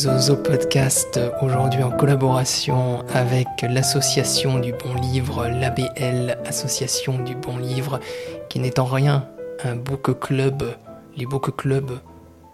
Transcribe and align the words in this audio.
Zozo 0.00 0.34
Podcast, 0.34 1.20
aujourd'hui 1.42 1.82
en 1.82 1.90
collaboration 1.90 3.04
avec 3.08 3.48
l'association 3.60 4.58
du 4.58 4.72
bon 4.72 4.94
livre, 4.94 5.46
l'ABL, 5.46 6.38
Association 6.46 7.18
du 7.18 7.34
bon 7.34 7.58
livre, 7.58 8.00
qui 8.48 8.60
n'est 8.60 8.80
en 8.80 8.86
rien 8.86 9.28
un 9.62 9.76
book 9.76 10.18
club. 10.18 10.74
Les 11.18 11.26
book 11.26 11.54
clubs 11.54 12.00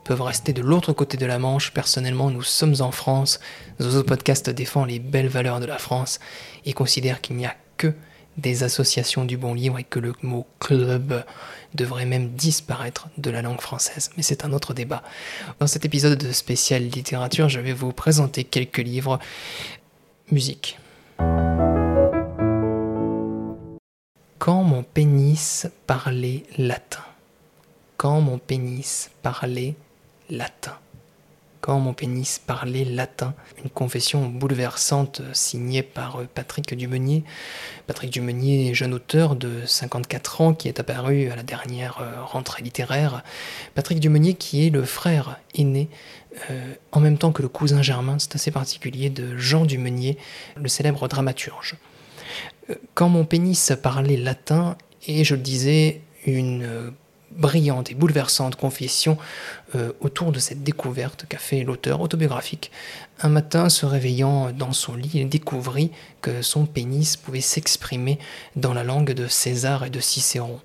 peuvent 0.04 0.22
rester 0.22 0.52
de 0.52 0.60
l'autre 0.60 0.92
côté 0.92 1.16
de 1.16 1.24
la 1.24 1.38
Manche. 1.38 1.72
Personnellement, 1.72 2.30
nous 2.30 2.42
sommes 2.42 2.74
en 2.80 2.90
France. 2.90 3.38
Zozo 3.80 4.02
Podcast 4.02 4.50
défend 4.50 4.84
les 4.84 4.98
belles 4.98 5.28
valeurs 5.28 5.60
de 5.60 5.66
la 5.66 5.78
France 5.78 6.18
et 6.64 6.72
considère 6.72 7.20
qu'il 7.20 7.36
n'y 7.36 7.46
a 7.46 7.54
que 7.76 7.94
des 8.36 8.62
associations 8.62 9.24
du 9.24 9.36
bon 9.36 9.54
livre 9.54 9.78
et 9.78 9.84
que 9.84 9.98
le 9.98 10.12
mot 10.22 10.46
club 10.58 11.24
devrait 11.74 12.06
même 12.06 12.30
disparaître 12.30 13.08
de 13.18 13.30
la 13.30 13.42
langue 13.42 13.60
française. 13.60 14.10
Mais 14.16 14.22
c'est 14.22 14.44
un 14.44 14.52
autre 14.52 14.74
débat. 14.74 15.02
Dans 15.58 15.66
cet 15.66 15.84
épisode 15.84 16.18
de 16.18 16.32
spécial 16.32 16.82
littérature, 16.82 17.48
je 17.48 17.60
vais 17.60 17.72
vous 17.72 17.92
présenter 17.92 18.44
quelques 18.44 18.78
livres. 18.78 19.18
Musique. 20.30 20.78
Quand 24.38 24.62
mon 24.62 24.82
pénis 24.82 25.66
parlait 25.86 26.44
latin. 26.58 27.04
Quand 27.96 28.20
mon 28.20 28.38
pénis 28.38 29.10
parlait 29.22 29.74
latin 30.28 30.76
quand 31.66 31.80
mon 31.80 31.94
pénis 31.94 32.38
parlait 32.38 32.84
latin. 32.84 33.34
Une 33.64 33.70
confession 33.70 34.28
bouleversante 34.28 35.20
signée 35.32 35.82
par 35.82 36.22
Patrick 36.32 36.72
Dumeunier. 36.76 37.24
Patrick 37.88 38.12
Dumeunier, 38.12 38.72
jeune 38.72 38.94
auteur 38.94 39.34
de 39.34 39.66
54 39.66 40.40
ans 40.42 40.54
qui 40.54 40.68
est 40.68 40.78
apparu 40.78 41.28
à 41.28 41.34
la 41.34 41.42
dernière 41.42 41.98
euh, 42.00 42.22
rentrée 42.22 42.62
littéraire. 42.62 43.24
Patrick 43.74 43.98
Dumeunier 43.98 44.34
qui 44.34 44.64
est 44.64 44.70
le 44.70 44.84
frère 44.84 45.40
aîné 45.56 45.88
euh, 46.52 46.74
en 46.92 47.00
même 47.00 47.18
temps 47.18 47.32
que 47.32 47.42
le 47.42 47.48
cousin 47.48 47.82
germain, 47.82 48.20
c'est 48.20 48.36
assez 48.36 48.52
particulier, 48.52 49.10
de 49.10 49.36
Jean 49.36 49.64
Dumeunier, 49.64 50.18
le 50.54 50.68
célèbre 50.68 51.08
dramaturge. 51.08 51.74
Euh, 52.70 52.76
quand 52.94 53.08
mon 53.08 53.24
pénis 53.24 53.72
parlait 53.82 54.16
latin, 54.16 54.76
et 55.08 55.24
je 55.24 55.34
le 55.34 55.40
disais, 55.40 56.02
une 56.26 56.92
brillante 57.32 57.90
et 57.90 57.94
bouleversante 57.94 58.56
confession 58.56 59.18
euh, 59.74 59.92
autour 60.00 60.32
de 60.32 60.38
cette 60.38 60.62
découverte 60.62 61.26
qu'a 61.28 61.38
fait 61.38 61.64
l'auteur 61.64 62.00
autobiographique. 62.00 62.70
Un 63.20 63.28
matin, 63.28 63.68
se 63.68 63.86
réveillant 63.86 64.52
dans 64.52 64.72
son 64.72 64.94
lit, 64.94 65.10
il 65.14 65.28
découvrit 65.28 65.90
que 66.22 66.42
son 66.42 66.66
pénis 66.66 67.16
pouvait 67.16 67.40
s'exprimer 67.40 68.18
dans 68.54 68.74
la 68.74 68.84
langue 68.84 69.12
de 69.12 69.26
César 69.26 69.84
et 69.84 69.90
de 69.90 70.00
Cicéron. 70.00 70.60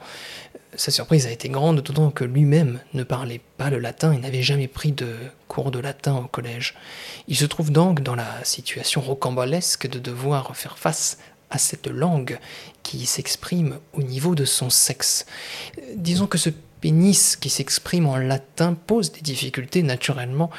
Sa 0.76 0.92
surprise 0.92 1.28
a 1.28 1.32
été 1.32 1.50
grande, 1.50 1.82
d'autant 1.82 2.12
que 2.12 2.24
lui-même 2.24 2.80
ne 2.94 3.04
parlait 3.04 3.42
pas 3.58 3.70
le 3.70 3.80
latin 3.80 4.14
et 4.14 4.18
n'avait 4.18 4.42
jamais 4.42 4.70
pris 4.70 4.94
de 4.94 5.16
cours 5.50 5.72
de 5.72 5.80
latin 5.80 6.16
au 6.16 6.28
collège. 6.28 6.76
Il 7.28 7.36
se 7.36 7.46
trouve 7.46 7.72
donc 7.72 8.02
dans 8.02 8.16
la 8.16 8.44
situation 8.46 9.02
rocambolesque 9.02 9.90
de 9.90 10.00
devoir 10.00 10.56
faire 10.56 10.78
face 10.78 11.18
à 11.52 11.58
cette 11.58 11.88
langue 11.88 12.40
qui 12.84 13.06
s'exprime 13.06 13.78
au 13.94 14.02
niveau 14.02 14.36
de 14.36 14.46
son 14.46 14.70
sexe. 14.70 15.26
Disons 15.96 16.28
que 16.28 16.38
ce 16.38 16.50
pénis 16.82 17.36
qui 17.36 17.50
s'exprime 17.50 18.08
en 18.08 18.18
latin 18.18 18.74
pose 18.74 19.12
des 19.12 19.22
difficultés 19.22 19.84
naturellement 19.84 20.50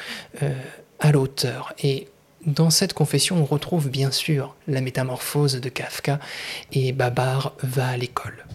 euh, 0.41 0.53
à 0.99 1.11
l'auteur. 1.11 1.73
Et 1.83 2.07
dans 2.45 2.69
cette 2.69 2.93
confession, 2.93 3.37
on 3.37 3.45
retrouve 3.45 3.89
bien 3.89 4.11
sûr 4.11 4.55
la 4.67 4.81
métamorphose 4.81 5.59
de 5.59 5.69
Kafka 5.69 6.19
et 6.71 6.91
Babar 6.93 7.53
va 7.61 7.89
à 7.89 7.97
l'école 7.97 8.45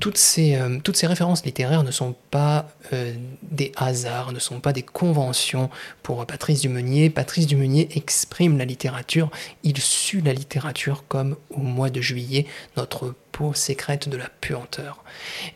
toutes 0.00 0.18
ces, 0.18 0.56
euh, 0.56 0.78
toutes 0.82 0.96
ces 0.96 1.06
références 1.06 1.44
littéraires 1.44 1.82
ne 1.82 1.90
sont 1.90 2.14
pas 2.30 2.68
euh, 2.92 3.14
des 3.42 3.72
hasards, 3.76 4.32
ne 4.32 4.38
sont 4.38 4.60
pas 4.60 4.72
des 4.72 4.82
conventions 4.82 5.70
pour 6.02 6.24
Patrice 6.26 6.60
Dumeunier. 6.60 7.10
Patrice 7.10 7.46
Dumeunier 7.46 7.88
exprime 7.96 8.58
la 8.58 8.64
littérature, 8.64 9.30
il 9.62 9.78
sue 9.78 10.20
la 10.20 10.32
littérature 10.32 11.04
comme 11.08 11.36
au 11.50 11.60
mois 11.60 11.90
de 11.90 12.00
juillet, 12.00 12.46
notre 12.76 13.14
peau 13.32 13.54
sécrète 13.54 14.08
de 14.08 14.16
la 14.16 14.28
puanteur. 14.40 15.04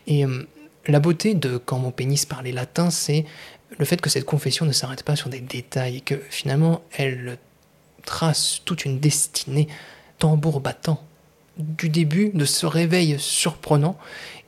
Et 0.07 0.25
euh, 0.25 0.47
la 0.87 0.99
beauté 0.99 1.33
de 1.33 1.57
Quand 1.57 1.79
mon 1.79 1.91
pénis 1.91 2.25
parlait 2.25 2.51
latin, 2.51 2.89
c'est 2.89 3.25
le 3.77 3.85
fait 3.85 4.01
que 4.01 4.09
cette 4.09 4.25
confession 4.25 4.65
ne 4.65 4.71
s'arrête 4.71 5.03
pas 5.03 5.15
sur 5.15 5.29
des 5.29 5.39
détails 5.39 6.01
que 6.01 6.15
finalement 6.29 6.81
elle 6.97 7.37
trace 8.03 8.61
toute 8.65 8.85
une 8.85 8.99
destinée 8.99 9.67
tambour 10.17 10.59
battant 10.59 11.03
du 11.57 11.89
début 11.89 12.31
de 12.33 12.45
ce 12.45 12.65
réveil 12.65 13.17
surprenant 13.19 13.97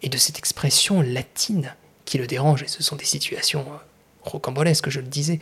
et 0.02 0.09
de 0.09 0.18
cette 0.18 0.38
expression 0.38 1.02
latine 1.02 1.74
qui 2.06 2.18
le 2.18 2.28
dérange. 2.28 2.64
Et 2.64 2.68
ce 2.68 2.84
sont 2.84 2.96
des 2.96 3.06
situations 3.06 3.62
euh, 3.62 3.78
rocambolesques, 4.24 4.90
je 4.90 5.00
le 5.00 5.08
disais, 5.08 5.40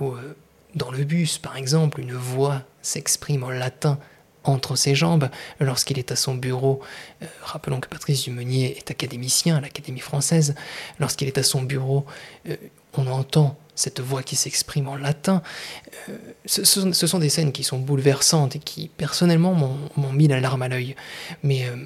où 0.00 0.12
euh, 0.12 0.36
dans 0.74 0.90
le 0.90 1.04
bus, 1.04 1.38
par 1.38 1.56
exemple, 1.56 2.00
une 2.00 2.12
voix 2.12 2.62
s'exprime 2.82 3.44
en 3.44 3.50
latin 3.50 3.98
entre 4.42 4.76
ses 4.76 4.94
jambes 4.94 5.30
lorsqu'il 5.58 5.98
est 5.98 6.12
à 6.12 6.16
son 6.16 6.34
bureau. 6.34 6.80
Euh, 7.22 7.26
rappelons 7.42 7.80
que 7.80 7.88
Patrice 7.88 8.24
Dumenier 8.24 8.76
est 8.76 8.90
académicien 8.90 9.56
à 9.56 9.60
l'Académie 9.60 10.00
française. 10.00 10.54
Lorsqu'il 10.98 11.28
est 11.28 11.38
à 11.38 11.42
son 11.42 11.62
bureau, 11.62 12.04
on 12.96 13.06
entend 13.06 13.58
cette 13.74 14.00
voix 14.00 14.22
qui 14.22 14.36
s'exprime 14.36 14.88
en 14.88 14.96
latin. 14.96 15.42
Euh, 16.08 16.16
ce, 16.46 16.64
sont 16.64 17.18
des 17.18 17.28
scènes 17.28 17.52
qui 17.52 17.64
sont 17.64 17.78
bouleversantes 17.78 18.56
et 18.56 18.58
qui, 18.58 18.88
personnellement, 18.88 19.54
m'ont 19.96 20.12
mis 20.12 20.28
la 20.28 20.40
larme 20.40 20.62
à 20.62 20.68
l'œil. 20.68 20.96
Mais 21.42 21.66
euh, 21.66 21.76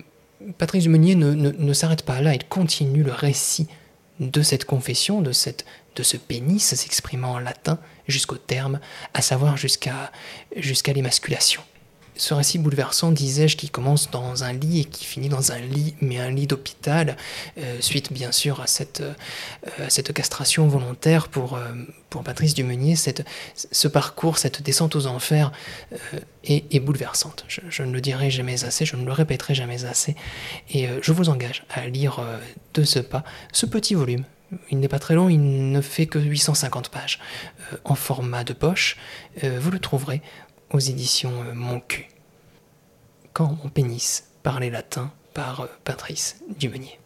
Patrice 0.58 0.86
Meunier 0.86 1.14
ne, 1.14 1.32
ne, 1.32 1.72
s'arrête 1.72 2.02
pas 2.02 2.20
là, 2.20 2.34
il 2.34 2.44
continue 2.44 3.02
le 3.02 3.12
récit 3.12 3.66
de 4.20 4.42
cette 4.42 4.64
confession, 4.64 5.22
de, 5.22 5.32
cette, 5.32 5.64
de 5.96 6.02
ce 6.02 6.16
pénis 6.16 6.62
s'exprimant 6.62 7.32
en 7.32 7.38
latin 7.38 7.78
jusqu'au 8.06 8.36
terme, 8.36 8.80
à 9.14 9.22
savoir 9.22 9.56
jusqu'à 9.56 10.10
jusqu'à 10.56 10.92
l'émasculation 10.92 11.62
ce 12.18 12.34
récit 12.34 12.58
bouleversant, 12.58 13.12
disais-je, 13.12 13.56
qui 13.56 13.70
commence 13.70 14.10
dans 14.10 14.42
un 14.44 14.52
lit 14.52 14.80
et 14.80 14.84
qui 14.84 15.04
finit 15.04 15.28
dans 15.28 15.52
un 15.52 15.58
lit, 15.58 15.94
mais 16.00 16.18
un 16.18 16.30
lit 16.30 16.48
d'hôpital, 16.48 17.16
euh, 17.58 17.80
suite 17.80 18.12
bien 18.12 18.32
sûr 18.32 18.60
à 18.60 18.66
cette, 18.66 19.00
euh, 19.00 20.12
castration 20.14 20.66
volontaire 20.66 21.28
pour, 21.28 21.54
euh, 21.54 21.72
pour 22.10 22.24
Patrice 22.24 22.54
Dumenier, 22.54 22.96
cette, 22.96 23.24
ce 23.54 23.86
parcours, 23.86 24.36
cette 24.36 24.62
descente 24.62 24.96
aux 24.96 25.06
enfers 25.06 25.52
est, 26.44 26.80
bouleversante. 26.80 27.44
Je, 27.48 27.82
ne 27.82 27.92
le 27.92 28.00
dirai 28.00 28.30
jamais 28.30 28.64
assez, 28.64 28.84
je 28.84 28.96
ne 28.96 29.04
le 29.04 29.12
répéterai 29.12 29.54
jamais 29.54 29.84
assez, 29.84 30.16
et 30.70 30.88
je 31.00 31.12
vous 31.12 31.28
engage 31.28 31.64
à 31.70 31.86
lire 31.86 32.20
de 32.74 32.82
ce 32.82 32.98
pas 32.98 33.22
ce 33.52 33.66
petit 33.66 33.94
volume 33.94 34.24
il 34.70 34.80
n'est 34.80 34.88
pas 34.88 34.98
très 34.98 35.14
long, 35.14 35.28
il 35.28 35.70
ne 35.70 35.80
fait 35.82 36.06
que 36.06 36.18
850 36.18 36.88
pages. 36.88 37.20
en 37.84 37.94
format 37.94 38.44
de 38.44 38.54
poche, 38.54 38.96
vous 39.42 39.70
le 39.70 39.78
trouverez 39.78 40.22
aux 40.70 40.78
éditions 40.78 41.32
euh, 41.46 41.54
Mon 41.54 41.80
cul. 41.80 42.06
Quand 43.32 43.56
mon 43.62 43.70
pénis 43.70 44.24
parlait 44.42 44.70
latin 44.70 45.12
par 45.34 45.60
euh, 45.60 45.66
Patrice 45.84 46.40
Dumenier. 46.58 46.98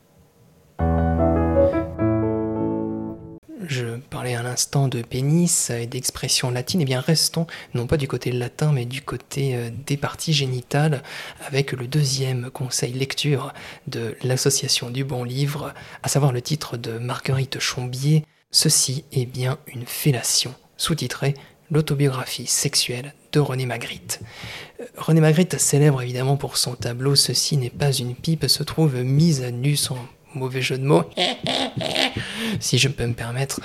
Je 3.65 3.97
parlais 4.11 4.35
à 4.35 4.43
l'instant 4.43 4.89
de 4.89 5.03
pénis 5.03 5.71
et 5.71 5.87
d'expression 5.87 6.51
latine, 6.51 6.81
et 6.81 6.83
eh 6.83 6.87
bien 6.87 7.01
restons 7.01 7.47
non 7.75 7.87
pas 7.87 7.97
du 7.97 8.09
côté 8.09 8.33
latin 8.33 8.73
mais 8.73 8.85
du 8.85 9.03
côté 9.03 9.55
euh, 9.55 9.71
des 9.87 9.97
parties 9.97 10.33
génitales 10.33 11.03
avec 11.47 11.73
le 11.73 11.87
deuxième 11.87 12.51
conseil 12.51 12.93
lecture 12.93 13.53
de 13.87 14.17
l'association 14.23 14.91
du 14.91 15.05
bon 15.05 15.25
livre, 15.25 15.73
à 16.03 16.09
savoir 16.09 16.33
le 16.33 16.43
titre 16.43 16.77
de 16.77 16.99
Marguerite 16.99 17.59
Chombier, 17.61 18.25
Ceci 18.55 19.07
est 19.13 19.25
bien 19.25 19.59
une 19.67 19.87
fellation, 19.87 20.55
sous-titré 20.77 21.33
L'autobiographie 21.73 22.47
sexuelle 22.47 23.15
de 23.33 23.41
René 23.41 23.65
Magritte. 23.65 24.21
Euh, 24.81 24.85
René 24.99 25.23
Magritte, 25.23 25.59
célèbre 25.59 26.03
évidemment 26.03 26.37
pour 26.37 26.59
son 26.59 26.75
tableau 26.75 27.15
Ceci 27.15 27.57
n'est 27.57 27.71
pas 27.71 27.93
une 27.93 28.15
pipe, 28.15 28.45
se 28.47 28.63
trouve 28.63 28.97
mise 29.03 29.43
à 29.43 29.51
nu, 29.51 29.75
son 29.77 29.97
mauvais 30.35 30.61
jeu 30.61 30.77
de 30.77 30.85
mots, 30.85 31.05
si 32.61 32.77
je 32.77 32.89
peux 32.89 33.07
me 33.07 33.15
permettre, 33.15 33.61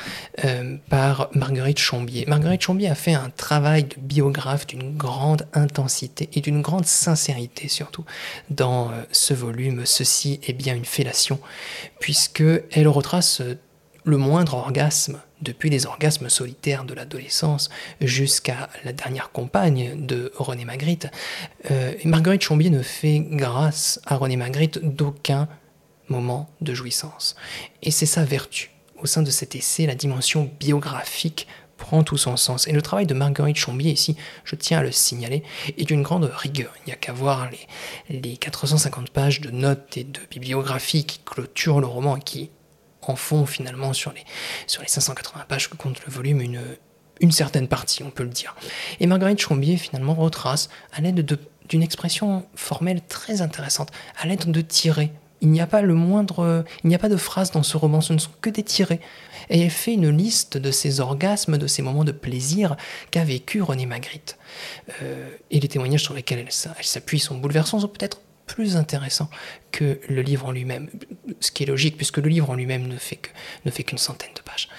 euh, 0.45 0.77
par 0.89 1.29
Marguerite 1.33 1.79
Chombier. 1.79 2.25
Marguerite 2.27 2.61
Chombier 2.61 2.87
a 2.87 2.95
fait 2.95 3.13
un 3.13 3.29
travail 3.29 3.83
de 3.83 3.95
biographe 3.97 4.67
d'une 4.67 4.95
grande 4.95 5.45
intensité 5.53 6.29
et 6.33 6.39
d'une 6.39 6.61
grande 6.61 6.85
sincérité 6.85 7.67
surtout 7.67 8.05
dans 8.49 8.89
euh, 8.89 9.03
ce 9.11 9.33
volume 9.33 9.85
Ceci 9.85 10.39
est 10.47 10.53
bien 10.53 10.75
une 10.75 10.85
fellation, 10.85 11.39
puisque 11.99 12.43
elle 12.71 12.87
retrace 12.87 13.41
le 14.07 14.17
moindre 14.17 14.53
orgasme, 14.53 15.19
depuis 15.41 15.69
les 15.69 15.85
orgasmes 15.85 16.29
solitaires 16.29 16.85
de 16.85 16.93
l'adolescence 16.93 17.69
jusqu'à 17.99 18.69
la 18.85 18.93
dernière 18.93 19.31
compagne 19.31 20.05
de 20.05 20.31
René 20.37 20.63
Magritte, 20.63 21.07
euh, 21.69 21.93
Marguerite 22.05 22.41
Chombier 22.41 22.69
ne 22.69 22.81
fait 22.81 23.19
grâce 23.19 23.99
à 24.05 24.15
René 24.15 24.37
Magritte 24.37 24.79
d'aucun 24.79 25.49
moment 26.07 26.49
de 26.61 26.73
jouissance. 26.73 27.35
Et 27.83 27.91
c'est 27.91 28.05
sa 28.05 28.23
vertu. 28.23 28.71
Au 29.01 29.05
sein 29.05 29.21
de 29.21 29.29
cet 29.29 29.55
essai, 29.55 29.85
la 29.85 29.95
dimension 29.95 30.49
biographique 30.57 31.45
prend 31.75 32.01
tout 32.03 32.17
son 32.17 32.37
sens. 32.37 32.65
Et 32.67 32.71
le 32.71 32.81
travail 32.81 33.05
de 33.05 33.13
Marguerite 33.13 33.57
Chombier 33.57 33.91
ici, 33.91 34.15
je 34.45 34.55
tiens 34.55 34.79
à 34.79 34.83
le 34.83 34.93
signaler, 34.93 35.43
est 35.77 35.83
d'une 35.83 36.01
grande 36.01 36.31
rigueur. 36.33 36.73
Il 36.77 36.87
n'y 36.87 36.93
a 36.93 36.95
qu'à 36.95 37.11
voir 37.11 37.49
les, 37.51 38.19
les 38.21 38.37
450 38.37 39.09
pages 39.09 39.41
de 39.41 39.51
notes 39.51 39.97
et 39.97 40.05
de 40.05 40.21
bibliographie 40.31 41.05
qui 41.05 41.19
clôturent 41.25 41.81
le 41.81 41.87
roman 41.87 42.15
et 42.15 42.21
qui 42.21 42.49
en 43.01 43.15
font 43.15 43.45
finalement 43.45 43.93
sur 43.93 44.11
les, 44.11 44.23
sur 44.67 44.81
les 44.81 44.87
580 44.87 45.45
pages 45.47 45.69
que 45.69 45.77
compte 45.77 46.05
le 46.05 46.11
volume 46.11 46.41
une, 46.41 46.61
une 47.21 47.31
certaine 47.31 47.67
partie, 47.67 48.03
on 48.03 48.09
peut 48.09 48.23
le 48.23 48.29
dire. 48.29 48.55
Et 48.99 49.07
Marguerite 49.07 49.39
Chombier, 49.39 49.77
finalement, 49.77 50.13
retrace 50.13 50.69
à 50.93 51.01
l'aide 51.01 51.25
d'une 51.69 51.83
expression 51.83 52.45
formelle 52.55 53.01
très 53.07 53.41
intéressante, 53.41 53.91
à 54.19 54.27
l'aide 54.27 54.51
de 54.51 54.61
tirés. 54.61 55.11
Il 55.41 55.49
n'y 55.49 55.61
a 55.61 55.67
pas 55.67 55.83
le 55.83 55.93
moindre, 55.93 56.65
il 56.83 56.87
n'y 56.87 56.95
a 56.95 56.99
pas 56.99 57.09
de 57.09 57.15
phrase 57.15 57.51
dans 57.51 57.61
ce 57.61 57.77
roman, 57.77 58.01
ce 58.01 58.13
ne 58.13 58.17
sont 58.17 58.31
que 58.41 58.49
des 58.49 58.63
tirés. 58.63 58.99
Et 59.49 59.61
elle 59.61 59.69
fait 59.69 59.93
une 59.93 60.09
liste 60.09 60.57
de 60.57 60.71
ces 60.71 60.99
orgasmes, 60.99 61.57
de 61.57 61.67
ces 61.67 61.81
moments 61.81 62.03
de 62.03 62.11
plaisir 62.11 62.75
qu'a 63.11 63.23
vécu 63.23 63.61
René 63.61 63.85
Magritte. 63.85 64.37
Euh, 65.03 65.29
et 65.51 65.59
les 65.59 65.67
témoignages 65.67 66.03
sur 66.03 66.13
lesquels 66.13 66.39
elle, 66.39 66.51
s'appuie 66.51 67.19
sont 67.19 67.37
bouleversants, 67.37 67.81
sont 67.81 67.87
peut-être 67.87 68.19
plus 68.47 68.75
intéressants 68.75 69.29
que 69.71 69.99
le 70.09 70.21
livre 70.21 70.47
en 70.47 70.51
lui-même. 70.51 70.89
Ce 71.39 71.51
qui 71.51 71.63
est 71.63 71.65
logique, 71.67 71.97
puisque 71.97 72.17
le 72.17 72.29
livre 72.29 72.49
en 72.49 72.55
lui-même 72.55 72.87
ne 72.87 72.97
fait 72.97 73.83
qu'une 73.83 73.97
centaine 73.99 74.33
de 74.35 74.41
pages. 74.41 74.69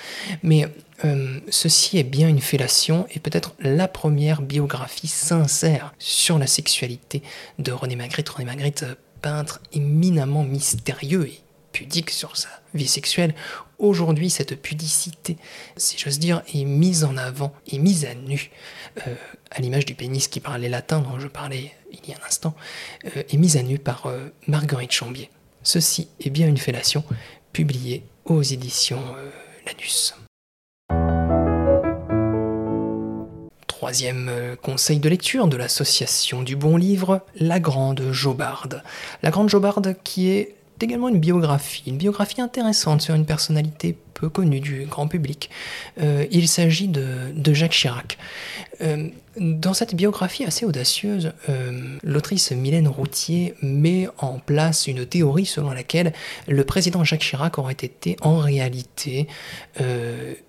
Mais 0.42 0.66
euh, 1.04 1.38
ceci 1.50 1.98
est 1.98 2.04
bien 2.04 2.28
une 2.28 2.40
fellation 2.40 3.06
et 3.10 3.20
peut-être 3.20 3.54
la 3.60 3.86
première 3.86 4.42
biographie 4.42 5.06
sincère 5.06 5.94
sur 5.98 6.38
la 6.38 6.48
sexualité 6.48 7.22
de 7.58 7.70
René 7.70 7.94
Magritte. 7.94 8.28
René 8.30 8.46
Magritte, 8.46 8.82
euh, 8.82 8.94
peintre 9.22 9.60
éminemment 9.72 10.44
mystérieux 10.44 11.26
et 11.26 11.40
pudique 11.78 12.10
sur 12.10 12.36
sa 12.36 12.48
vie 12.74 12.88
sexuelle. 12.88 13.36
Aujourd'hui, 13.78 14.30
cette 14.30 14.60
pudicité, 14.60 15.36
si 15.76 15.96
j'ose 15.96 16.18
dire, 16.18 16.42
est 16.52 16.64
mise 16.64 17.04
en 17.04 17.16
avant, 17.16 17.54
est 17.70 17.78
mise 17.78 18.04
à 18.04 18.16
nu, 18.16 18.50
euh, 19.06 19.14
à 19.52 19.60
l'image 19.60 19.86
du 19.86 19.94
pénis 19.94 20.26
qui 20.26 20.40
parlait 20.40 20.68
latin 20.68 20.98
dont 20.98 21.20
je 21.20 21.28
parlais 21.28 21.72
il 21.92 22.10
y 22.10 22.12
a 22.12 22.16
un 22.16 22.26
instant, 22.26 22.54
est 23.04 23.36
mise 23.36 23.56
à 23.56 23.62
nu 23.62 23.78
par 23.78 24.12
Marguerite 24.48 24.90
Chambier. 24.90 25.30
Ceci 25.62 26.08
est 26.20 26.30
bien 26.30 26.48
une 26.48 26.58
fellation 26.58 27.04
publiée 27.52 28.02
aux 28.24 28.42
éditions 28.42 29.02
Lanus. 29.64 30.14
Troisième 33.68 34.28
euh, 34.28 34.56
conseil 34.56 34.98
de 34.98 35.08
lecture 35.08 35.46
de 35.46 35.56
l'association 35.56 36.42
du 36.42 36.56
bon 36.56 36.76
livre, 36.76 37.24
La 37.36 37.60
Grande 37.60 38.10
Jobarde. 38.10 38.82
La 39.22 39.30
Grande 39.30 39.48
Jobarde 39.48 39.96
qui 40.02 40.30
est 40.30 40.57
également 40.82 41.08
une 41.08 41.20
biographie, 41.20 41.84
une 41.86 41.96
biographie 41.96 42.40
intéressante 42.40 43.00
sur 43.00 43.14
une 43.14 43.26
personnalité 43.26 43.96
peu 44.18 44.28
connue 44.28 44.60
du 44.60 44.86
grand 44.86 45.08
public. 45.08 45.50
Euh, 46.00 46.26
il 46.30 46.48
s'agit 46.48 46.88
de, 46.88 47.54
Jacques 47.54 47.72
Chirac. 47.72 48.18
Euh, 48.80 49.08
dans 49.36 49.72
cette 49.72 49.94
biographie 49.94 50.44
assez 50.44 50.66
audacieuse, 50.66 51.32
l'autrice 52.02 52.50
Mylène 52.50 52.88
Routier 52.88 53.54
met 53.62 54.08
en 54.18 54.40
place 54.40 54.88
une 54.88 55.06
théorie 55.06 55.46
selon 55.46 55.70
laquelle 55.70 56.12
le 56.48 56.64
président 56.64 57.04
Jacques 57.04 57.20
Chirac 57.20 57.56
aurait 57.56 57.72
été 57.72 58.16
en 58.20 58.38
réalité 58.38 59.28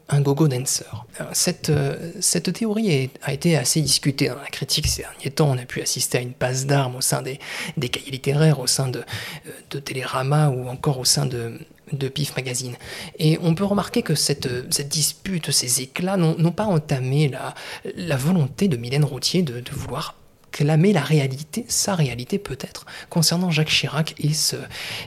un 0.10 0.22
gogo 0.22 0.48
dancer. 0.48 0.86
cette, 1.34 1.70
euh, 1.70 2.12
cette 2.20 2.52
théorie 2.52 3.10
a 3.22 3.34
été 3.34 3.56
assez 3.56 3.82
discutée 3.82 4.30
dans 4.30 4.36
la 4.36 4.48
critique 4.48 4.88
ces 4.88 5.04
derniers 5.04 5.32
temps. 5.32 5.50
On 5.50 5.58
a 5.58 5.66
pu 5.66 5.82
assister 5.82 6.18
à 6.18 6.22
une 6.22 6.34
passe 6.34 6.66
d'armes 6.66 6.96
au 6.96 7.02
sein 7.02 7.22
des, 7.22 7.40
des 7.78 7.90
cahiers 7.90 8.12
littéraires, 8.12 8.60
au 8.60 8.68
sein 8.68 8.88
de, 8.88 9.00
euh, 9.00 9.52
de 9.70 9.80
Télérama 9.80 10.50
ou 10.50 10.68
encore 10.68 11.00
au 11.00 11.06
sein 11.06 11.26
de, 11.26 11.60
de 11.94 12.08
PIF 12.08 12.36
Magazine. 12.36 12.76
Et 13.18 13.38
on 13.42 13.56
peut 13.56 13.66
remarquer 13.66 14.02
que 14.02 14.16
cette, 14.16 14.50
cette 14.74 14.90
dispute, 14.90 15.52
ces 15.52 15.82
éclats 15.82 16.18
n'ont 16.18 16.52
pas 16.52 16.66
entamé 16.66 17.28
la, 17.28 17.54
la 17.96 18.18
volonté 18.18 18.68
de 18.68 18.78
Mylène 18.78 19.06
Routier 19.06 19.42
de, 19.42 19.64
vouloir 19.72 20.16
clamer 20.52 20.94
la 20.94 21.02
réalité, 21.02 21.64
sa 21.68 21.94
réalité 21.94 22.40
peut-être, 22.40 22.88
concernant 23.10 23.52
Jacques 23.52 23.70
Chirac 23.70 24.16
et 24.18 24.34
ce, 24.34 24.56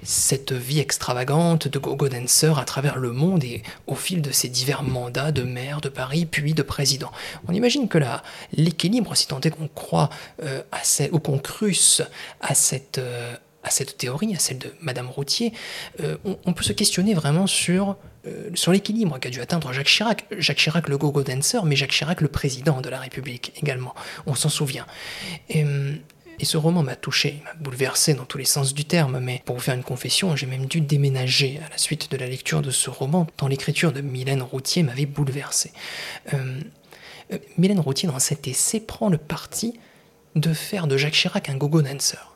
cette 0.04 0.52
vie 0.52 0.78
extravagante 0.78 1.66
de 1.66 1.78
gogo 1.80 2.08
dancer 2.08 2.52
à 2.56 2.64
travers 2.64 2.96
le 2.96 3.10
monde 3.10 3.42
et 3.42 3.62
au 3.88 3.96
fil 3.96 4.22
de 4.22 4.30
ses 4.30 4.48
divers 4.48 4.84
mandats 4.84 5.32
de 5.32 5.42
maire 5.42 5.80
de 5.80 5.88
Paris 5.88 6.26
puis 6.26 6.54
de 6.54 6.62
président. 6.62 7.10
On 7.48 7.52
imagine 7.52 7.88
que 7.88 7.98
l'équilibre, 8.52 9.16
si 9.16 9.26
tant 9.26 9.40
est 9.40 9.50
qu'on 9.50 9.68
croit 9.68 10.10
euh, 10.44 10.62
à 10.70 10.80
ou 11.10 11.18
qu'on 11.18 11.38
crusse 11.38 12.02
à 12.40 12.54
cette 12.54 12.98
euh, 12.98 13.34
à 13.62 13.70
cette 13.70 13.96
théorie, 13.96 14.34
à 14.34 14.38
celle 14.38 14.58
de 14.58 14.72
Madame 14.80 15.08
Routier, 15.08 15.52
euh, 16.00 16.16
on, 16.24 16.52
peut 16.52 16.62
se 16.62 16.72
questionner 16.72 17.14
vraiment 17.14 17.46
sur, 17.46 17.96
euh, 18.26 18.50
sur 18.54 18.72
l'équilibre 18.72 19.18
qu'a 19.18 19.30
dû 19.30 19.40
atteindre 19.40 19.72
Jacques 19.72 19.86
Chirac. 19.86 20.26
Jacques 20.38 20.58
Chirac, 20.58 20.88
le 20.88 20.98
gogo 20.98 21.22
dancer, 21.22 21.64
mais 21.64 21.76
Jacques 21.76 21.92
Chirac, 21.92 22.20
le 22.20 22.28
président 22.28 22.80
de 22.80 22.88
la 22.88 22.98
République 22.98 23.52
également. 23.56 23.94
On 24.26 24.34
s'en 24.34 24.48
souvient. 24.48 24.86
Et, 25.48 25.64
et, 26.40 26.44
ce 26.44 26.56
roman 26.56 26.82
m'a 26.82 26.96
touché, 26.96 27.40
m'a 27.44 27.54
bouleversé 27.54 28.14
dans 28.14 28.24
tous 28.24 28.38
les 28.38 28.44
sens 28.44 28.74
du 28.74 28.84
terme, 28.84 29.20
mais 29.20 29.42
pour 29.44 29.56
vous 29.56 29.62
faire 29.62 29.74
une 29.74 29.84
confession, 29.84 30.34
j'ai 30.34 30.46
même 30.46 30.66
dû 30.66 30.80
déménager 30.80 31.60
à 31.64 31.70
la 31.70 31.78
suite 31.78 32.10
de 32.10 32.16
la 32.16 32.26
lecture 32.26 32.62
de 32.62 32.70
ce 32.70 32.90
roman, 32.90 33.26
tant 33.36 33.46
l'écriture 33.46 33.92
de 33.92 34.00
Mylène 34.00 34.42
Routier 34.42 34.82
m'avait 34.82 35.06
bouleversé. 35.06 35.72
Euh, 36.34 36.58
Mylène 37.58 37.80
Routier, 37.80 38.08
dans 38.08 38.18
cet 38.18 38.48
essai, 38.48 38.80
prend 38.80 39.08
le 39.08 39.18
parti 39.18 39.78
de 40.34 40.52
faire 40.52 40.86
de 40.86 40.96
Jacques 40.96 41.14
Chirac 41.14 41.48
un 41.48 41.56
gogo 41.56 41.82
dancer. 41.82 42.31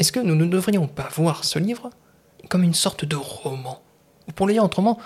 Est-ce 0.00 0.12
que 0.12 0.20
nous 0.20 0.34
ne 0.34 0.46
devrions 0.46 0.88
pas 0.88 1.10
voir 1.12 1.44
ce 1.44 1.58
livre 1.58 1.90
comme 2.48 2.62
une 2.62 2.72
sorte 2.72 3.04
de 3.04 3.16
roman? 3.16 3.82
Ou 4.26 4.32
pour 4.32 4.46
le 4.46 4.54
dire 4.54 4.64
autrement, 4.64 4.98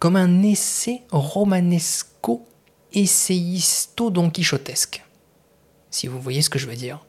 comme 0.00 0.16
un 0.16 0.42
essai 0.42 1.02
romanesco 1.12 2.44
essayisto 2.92 4.10
don 4.10 4.30
quichotesque 4.30 5.04
Si 5.92 6.08
vous 6.08 6.20
voyez 6.20 6.42
ce 6.42 6.50
que 6.50 6.58
je 6.58 6.66
veux 6.66 6.74
dire. 6.74 7.04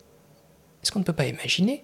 Est-ce 0.84 0.92
qu'on 0.92 1.00
ne 1.00 1.04
peut 1.04 1.12
pas 1.12 1.26
imaginer 1.26 1.84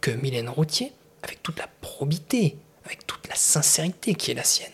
que 0.00 0.12
Mylène 0.12 0.48
Routier, 0.48 0.92
avec 1.24 1.42
toute 1.42 1.58
la 1.58 1.66
probité, 1.80 2.56
avec 2.84 3.04
toute 3.04 3.26
la 3.26 3.34
sincérité 3.34 4.14
qui 4.14 4.30
est 4.30 4.34
la 4.34 4.44
sienne, 4.44 4.70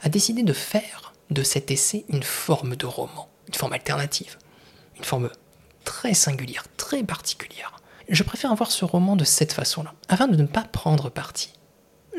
a 0.00 0.08
décidé 0.08 0.44
de 0.44 0.54
faire 0.54 1.12
de 1.28 1.42
cet 1.42 1.70
essai 1.70 2.06
une 2.08 2.22
forme 2.22 2.74
de 2.74 2.86
roman, 2.86 3.28
une 3.48 3.54
forme 3.54 3.74
alternative, 3.74 4.38
une 4.96 5.04
forme 5.04 5.28
très 5.84 6.14
singulière, 6.14 6.64
très 6.78 7.02
particulière, 7.02 7.81
je 8.12 8.22
préfère 8.22 8.54
voir 8.54 8.70
ce 8.70 8.84
roman 8.84 9.16
de 9.16 9.24
cette 9.24 9.54
façon-là, 9.54 9.94
afin 10.08 10.28
de 10.28 10.36
ne 10.36 10.46
pas 10.46 10.62
prendre 10.62 11.08
parti. 11.08 11.54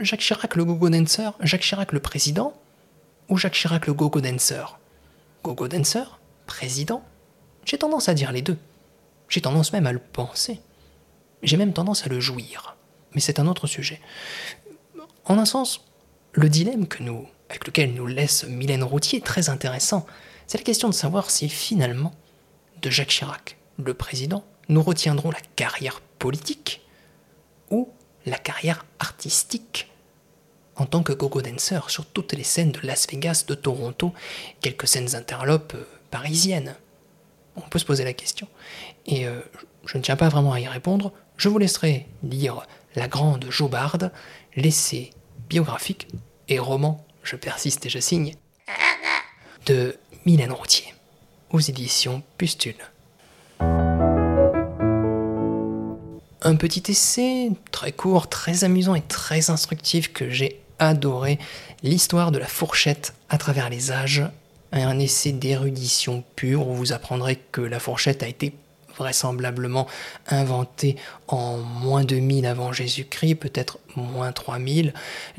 Jacques 0.01 0.21
Chirac 0.21 0.55
le 0.55 0.65
gogo 0.65 0.89
dancer, 0.89 1.33
Jacques 1.39 1.61
Chirac 1.61 1.91
le 1.91 1.99
président, 1.99 2.53
ou 3.29 3.37
Jacques 3.37 3.53
Chirac 3.53 3.85
le 3.85 3.93
gogo 3.93 4.19
dancer? 4.19 4.79
Gogo 5.43 5.67
dancer 5.67 6.19
Président? 6.47 7.03
J'ai 7.63 7.77
tendance 7.77 8.09
à 8.09 8.15
dire 8.15 8.31
les 8.31 8.41
deux. 8.41 8.57
J'ai 9.29 9.39
tendance 9.39 9.71
même 9.71 9.85
à 9.85 9.91
le 9.91 9.99
penser. 9.99 10.59
J'ai 11.43 11.57
même 11.57 11.73
tendance 11.73 12.05
à 12.05 12.09
le 12.09 12.19
jouir. 12.19 12.75
Mais 13.13 13.21
c'est 13.21 13.39
un 13.39 13.47
autre 13.47 13.67
sujet. 13.67 14.01
En 15.25 15.37
un 15.37 15.45
sens, 15.45 15.85
le 16.33 16.49
dilemme 16.49 16.87
avec 17.49 17.67
lequel 17.67 17.93
nous 17.93 18.07
laisse 18.07 18.45
Mylène 18.45 18.83
Routier 18.83 19.19
est 19.19 19.25
très 19.25 19.49
intéressant. 19.49 20.07
C'est 20.47 20.57
la 20.57 20.63
question 20.63 20.89
de 20.89 20.93
savoir 20.93 21.29
si 21.29 21.49
finalement, 21.49 22.13
de 22.81 22.89
Jacques 22.89 23.09
Chirac, 23.09 23.57
le 23.77 23.93
président, 23.93 24.43
nous 24.69 24.81
retiendrons 24.81 25.31
la 25.31 25.41
carrière 25.55 26.01
politique 26.19 26.81
ou 27.69 27.89
la 28.25 28.37
carrière 28.37 28.85
artistique 28.99 29.89
en 30.75 30.85
tant 30.85 31.03
que 31.03 31.13
gogo 31.13 31.41
dancer 31.41 31.79
sur 31.89 32.05
toutes 32.05 32.33
les 32.33 32.43
scènes 32.43 32.71
de 32.71 32.79
Las 32.83 33.07
Vegas, 33.07 33.45
de 33.47 33.55
Toronto, 33.55 34.13
quelques 34.61 34.87
scènes 34.87 35.15
interlopes 35.15 35.75
euh, 35.75 35.87
parisiennes. 36.09 36.75
On 37.55 37.61
peut 37.61 37.79
se 37.79 37.85
poser 37.85 38.03
la 38.03 38.13
question. 38.13 38.47
Et 39.05 39.27
euh, 39.27 39.39
je 39.85 39.97
ne 39.97 40.03
tiens 40.03 40.15
pas 40.15 40.29
vraiment 40.29 40.53
à 40.53 40.59
y 40.59 40.67
répondre. 40.67 41.11
Je 41.37 41.49
vous 41.49 41.59
laisserai 41.59 42.07
lire 42.23 42.65
La 42.95 43.07
Grande 43.07 43.45
Jobarde, 43.49 44.11
l'essai 44.55 45.11
biographique 45.49 46.07
et 46.47 46.59
roman, 46.59 47.05
je 47.21 47.35
persiste 47.35 47.85
et 47.85 47.89
je 47.89 47.99
signe, 47.99 48.33
de 49.65 49.97
Mylène 50.25 50.51
Routier, 50.51 50.93
aux 51.51 51.59
éditions 51.59 52.23
Pustule. 52.37 52.75
Un 56.45 56.55
petit 56.55 56.91
essai 56.91 57.51
très 57.71 57.93
court, 57.93 58.27
très 58.27 58.65
amusant 58.65 58.95
et 58.95 59.01
très 59.01 59.49
instructif 59.49 60.11
que 60.11 60.29
j'ai 60.29 60.59
adoré, 60.77 61.39
l'histoire 61.83 62.31
de 62.31 62.37
la 62.37 62.47
fourchette 62.47 63.13
à 63.29 63.37
travers 63.37 63.69
les 63.69 63.93
âges, 63.93 64.23
un 64.73 64.99
essai 64.99 65.31
d'érudition 65.31 66.21
pure 66.35 66.67
où 66.67 66.73
vous 66.73 66.91
apprendrez 66.91 67.37
que 67.53 67.61
la 67.61 67.79
fourchette 67.79 68.23
a 68.23 68.27
été 68.27 68.53
vraisemblablement 68.97 69.87
inventée 70.27 70.97
en 71.29 71.57
moins 71.57 72.03
2000 72.03 72.45
avant 72.45 72.73
Jésus-Christ, 72.73 73.35
peut-être 73.35 73.79
moins 73.95 74.33
3000. 74.33 74.93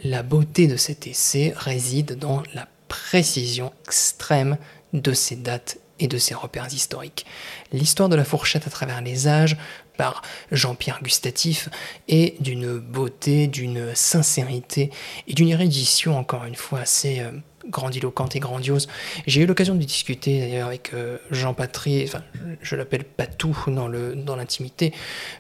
La 0.05 0.23
beauté 0.23 0.67
de 0.67 0.77
cet 0.77 1.07
essai 1.07 1.53
réside 1.55 2.19
dans 2.19 2.43
la 2.55 2.67
précision 2.89 3.73
extrême 3.87 4.57
de 4.95 5.13
ces 5.13 5.37
dates 5.37 5.77
et 6.01 6.09
de 6.09 6.19
ses 6.19 6.35
repères 6.35 6.73
historiques. 6.73 7.27
L'histoire 7.73 8.09
de 8.09 8.17
la 8.17 8.25
fourchette 8.25 8.67
à 8.67 8.71
travers 8.71 9.01
les 9.01 9.29
âges 9.29 9.57
par 9.97 10.23
Jean-Pierre 10.53 11.01
Gustatif 11.03 11.69
est 12.09 12.41
d'une 12.43 12.79
beauté, 12.79 13.47
d'une 13.47 13.95
sincérité 13.95 14.91
et 15.29 15.35
d'une 15.35 15.49
érudition 15.49 16.19
encore 16.19 16.45
une 16.45 16.55
fois 16.55 16.81
assez 16.81 17.21
euh, 17.21 17.31
grandiloquente 17.69 18.37
et 18.37 18.41
grandiose. 18.41 18.89
J'ai 19.27 19.43
eu 19.43 19.47
l'occasion 19.47 19.75
de 19.75 19.83
discuter 19.83 20.41
d'ailleurs 20.41 20.69
avec 20.69 20.93
euh, 20.95 21.19
Jean 21.31 21.55
Patry, 21.55 22.05
enfin 22.05 22.23
je 22.61 22.77
l'appelle 22.77 23.05
Patou 23.05 23.57
dans 23.69 23.89
le 23.89 24.15
dans 24.15 24.37
l'intimité. 24.37 24.93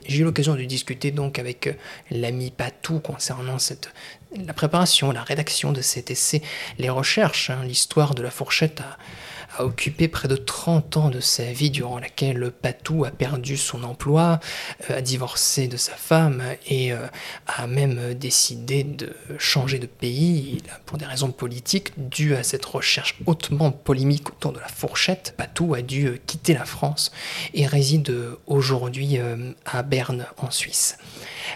J'ai 0.06 0.20
eu 0.20 0.24
l'occasion 0.24 0.54
de 0.54 0.64
discuter 0.64 1.10
donc 1.10 1.38
avec 1.38 1.66
euh, 1.66 1.72
l'ami 2.10 2.50
Patou 2.50 3.00
concernant 3.00 3.58
cette 3.58 3.90
la 4.36 4.52
préparation, 4.52 5.12
la 5.12 5.22
rédaction 5.22 5.70
de 5.70 5.80
cet 5.80 6.10
essai, 6.10 6.42
les 6.78 6.90
recherches, 6.90 7.50
hein, 7.50 7.60
l'histoire 7.64 8.16
de 8.16 8.22
la 8.22 8.30
fourchette 8.30 8.80
à 8.80 8.98
a 9.56 9.64
occupé 9.64 10.08
près 10.08 10.28
de 10.28 10.36
30 10.36 10.96
ans 10.96 11.10
de 11.10 11.20
sa 11.20 11.44
vie 11.44 11.70
durant 11.70 11.98
laquelle 11.98 12.50
Patou 12.50 13.04
a 13.04 13.10
perdu 13.10 13.56
son 13.56 13.84
emploi, 13.84 14.40
euh, 14.90 14.98
a 14.98 15.00
divorcé 15.00 15.68
de 15.68 15.76
sa 15.76 15.92
femme 15.92 16.42
et 16.66 16.92
euh, 16.92 17.06
a 17.46 17.66
même 17.66 18.14
décidé 18.14 18.84
de 18.84 19.14
changer 19.38 19.78
de 19.78 19.86
pays 19.86 20.62
pour 20.86 20.98
des 20.98 21.06
raisons 21.06 21.30
politiques 21.30 21.92
dues 21.96 22.34
à 22.34 22.42
cette 22.42 22.64
recherche 22.64 23.18
hautement 23.26 23.70
polémique 23.70 24.30
autour 24.30 24.52
de 24.52 24.60
la 24.60 24.68
fourchette. 24.68 25.34
Patou 25.36 25.74
a 25.74 25.82
dû 25.82 26.20
quitter 26.26 26.54
la 26.54 26.64
France 26.64 27.12
et 27.52 27.66
réside 27.66 28.14
aujourd'hui 28.46 29.18
à 29.66 29.82
Berne 29.82 30.26
en 30.38 30.50
Suisse. 30.50 30.98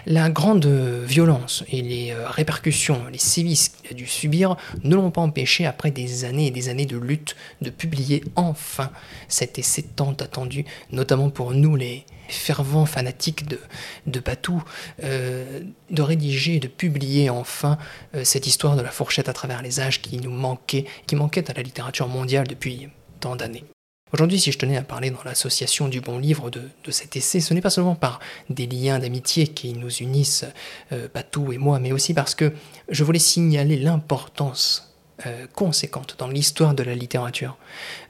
La 0.05 0.29
grande 0.29 0.65
violence 0.65 1.63
et 1.69 1.81
les 1.81 2.13
répercussions, 2.13 3.01
les 3.11 3.17
sévices 3.17 3.69
qu'il 3.69 3.91
a 3.91 3.93
dû 3.93 4.07
subir 4.07 4.55
ne 4.83 4.95
l'ont 4.95 5.11
pas 5.11 5.21
empêché, 5.21 5.65
après 5.65 5.91
des 5.91 6.25
années 6.25 6.47
et 6.47 6.51
des 6.51 6.69
années 6.69 6.85
de 6.85 6.97
lutte, 6.97 7.35
de 7.61 7.69
publier 7.69 8.23
enfin 8.35 8.91
cet 9.27 9.59
essai 9.59 9.83
tant 9.83 10.13
attendu, 10.13 10.65
notamment 10.91 11.29
pour 11.29 11.53
nous 11.53 11.75
les 11.75 12.05
fervents 12.29 12.85
fanatiques 12.85 13.47
de, 13.47 13.59
de 14.07 14.19
Patou, 14.19 14.63
euh, 15.03 15.61
de 15.89 16.01
rédiger 16.01 16.55
et 16.55 16.59
de 16.59 16.67
publier 16.67 17.29
enfin 17.29 17.77
euh, 18.15 18.23
cette 18.23 18.47
histoire 18.47 18.75
de 18.75 18.81
la 18.81 18.91
fourchette 18.91 19.29
à 19.29 19.33
travers 19.33 19.61
les 19.61 19.79
âges 19.79 20.01
qui 20.01 20.17
nous 20.17 20.31
manquait, 20.31 20.85
qui 21.07 21.15
manquait 21.15 21.49
à 21.49 21.53
la 21.53 21.63
littérature 21.63 22.07
mondiale 22.07 22.47
depuis 22.47 22.89
tant 23.19 23.35
d'années. 23.35 23.65
Aujourd'hui, 24.11 24.39
si 24.39 24.51
je 24.51 24.57
tenais 24.57 24.77
à 24.77 24.81
parler 24.81 25.11
dans 25.11 25.23
l'association 25.23 25.87
du 25.87 26.01
bon 26.01 26.17
livre 26.17 26.49
de, 26.49 26.61
cet 26.89 27.15
essai, 27.15 27.39
ce 27.39 27.53
n'est 27.53 27.61
pas 27.61 27.69
seulement 27.69 27.95
par 27.95 28.19
des 28.49 28.65
liens 28.65 28.97
d'amitié 28.97 29.47
qui 29.47 29.73
nous 29.73 29.91
unissent, 29.97 30.45
euh, 30.91 31.07
Patou 31.07 31.51
et 31.51 31.59
moi, 31.59 31.79
mais 31.79 31.91
aussi 31.91 32.15
parce 32.15 32.33
que 32.33 32.51
je 32.89 33.03
voulais 33.03 33.19
signaler 33.19 33.77
l'importance 33.77 34.95
euh, 35.27 35.45
conséquente 35.53 36.15
dans 36.17 36.27
l'histoire 36.27 36.73
de 36.73 36.81
la 36.81 36.95
littérature, 36.95 37.55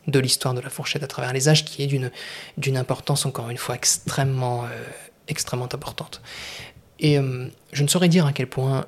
de 0.07 0.19
l'histoire 0.19 0.53
de 0.53 0.61
la 0.61 0.69
fourchette 0.69 1.03
à 1.03 1.07
travers 1.07 1.33
les 1.33 1.49
âges, 1.49 1.65
qui 1.65 1.83
est 1.83 1.87
d'une, 1.87 2.77
importance 2.77 3.25
encore 3.25 3.49
une 3.49 3.57
fois 3.57 3.75
extrêmement, 3.75 4.63
euh, 4.63 4.67
extrêmement 5.27 5.73
importante. 5.73 6.21
Et 7.01 7.17
je 7.71 7.83
ne 7.83 7.87
saurais 7.87 8.09
dire 8.09 8.25
à 8.25 8.33
quel 8.33 8.47
point 8.47 8.85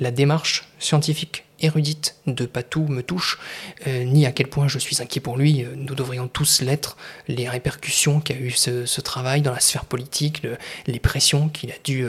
la 0.00 0.10
démarche 0.10 0.66
scientifique 0.78 1.44
érudite 1.64 2.16
de 2.26 2.46
Patou 2.46 2.86
me 2.86 3.02
touche, 3.02 3.38
ni 3.86 4.26
à 4.26 4.32
quel 4.32 4.48
point 4.48 4.68
je 4.68 4.78
suis 4.78 5.02
inquiet 5.02 5.20
pour 5.20 5.36
lui. 5.36 5.64
Nous 5.76 5.94
devrions 5.94 6.28
tous 6.28 6.60
l'être. 6.60 6.96
Les 7.28 7.48
répercussions 7.48 8.20
qu'a 8.20 8.34
eu 8.34 8.50
ce, 8.50 9.00
travail 9.00 9.42
dans 9.42 9.52
la 9.52 9.60
sphère 9.60 9.84
politique, 9.84 10.46
les 10.86 11.00
pressions 11.00 11.48
qu'il 11.48 11.70
a 11.70 11.76
dû 11.82 12.06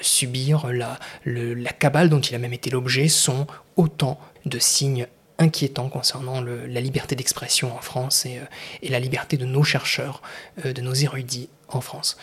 subir, 0.00 0.68
la, 0.72 0.98
la 1.24 1.72
cabale 1.72 2.08
dont 2.08 2.20
il 2.20 2.34
a 2.34 2.38
même 2.38 2.52
été 2.52 2.70
l'objet 2.70 3.08
sont 3.08 3.46
autant 3.76 4.18
de 4.46 4.58
signes 4.58 5.06
inquiétants 5.38 5.88
concernant 5.88 6.40
la 6.40 6.80
liberté 6.80 7.16
d'expression 7.16 7.74
en 7.76 7.80
France 7.80 8.26
et, 8.26 8.38
euh, 8.38 8.88
la 8.88 9.00
liberté 9.00 9.36
de 9.36 9.44
nos 9.44 9.64
chercheurs, 9.64 10.22
euh, 10.64 10.72
de 10.72 10.80
nos 10.80 10.94
érudits 10.94 11.48
en 11.68 11.80
France. 11.80 12.16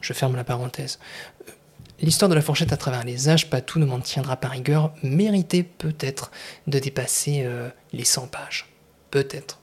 Je 0.00 0.12
ferme 0.12 0.36
la 0.36 0.44
parenthèse. 0.44 0.98
L'histoire 2.02 2.30
de 2.30 2.34
la 2.34 2.40
fourchette 2.40 2.72
à 2.72 2.78
travers 2.78 3.04
les 3.04 3.28
âges, 3.28 3.50
pas 3.50 3.60
tout 3.60 3.78
ne 3.78 3.84
m'en 3.84 4.00
tiendra 4.00 4.36
par 4.36 4.52
rigueur, 4.52 4.94
méritait 5.02 5.62
peut-être 5.62 6.30
de 6.66 6.78
dépasser 6.78 7.42
euh, 7.44 7.68
les 7.92 8.04
100 8.04 8.28
pages. 8.28 8.66
Peut-être. 9.10 9.58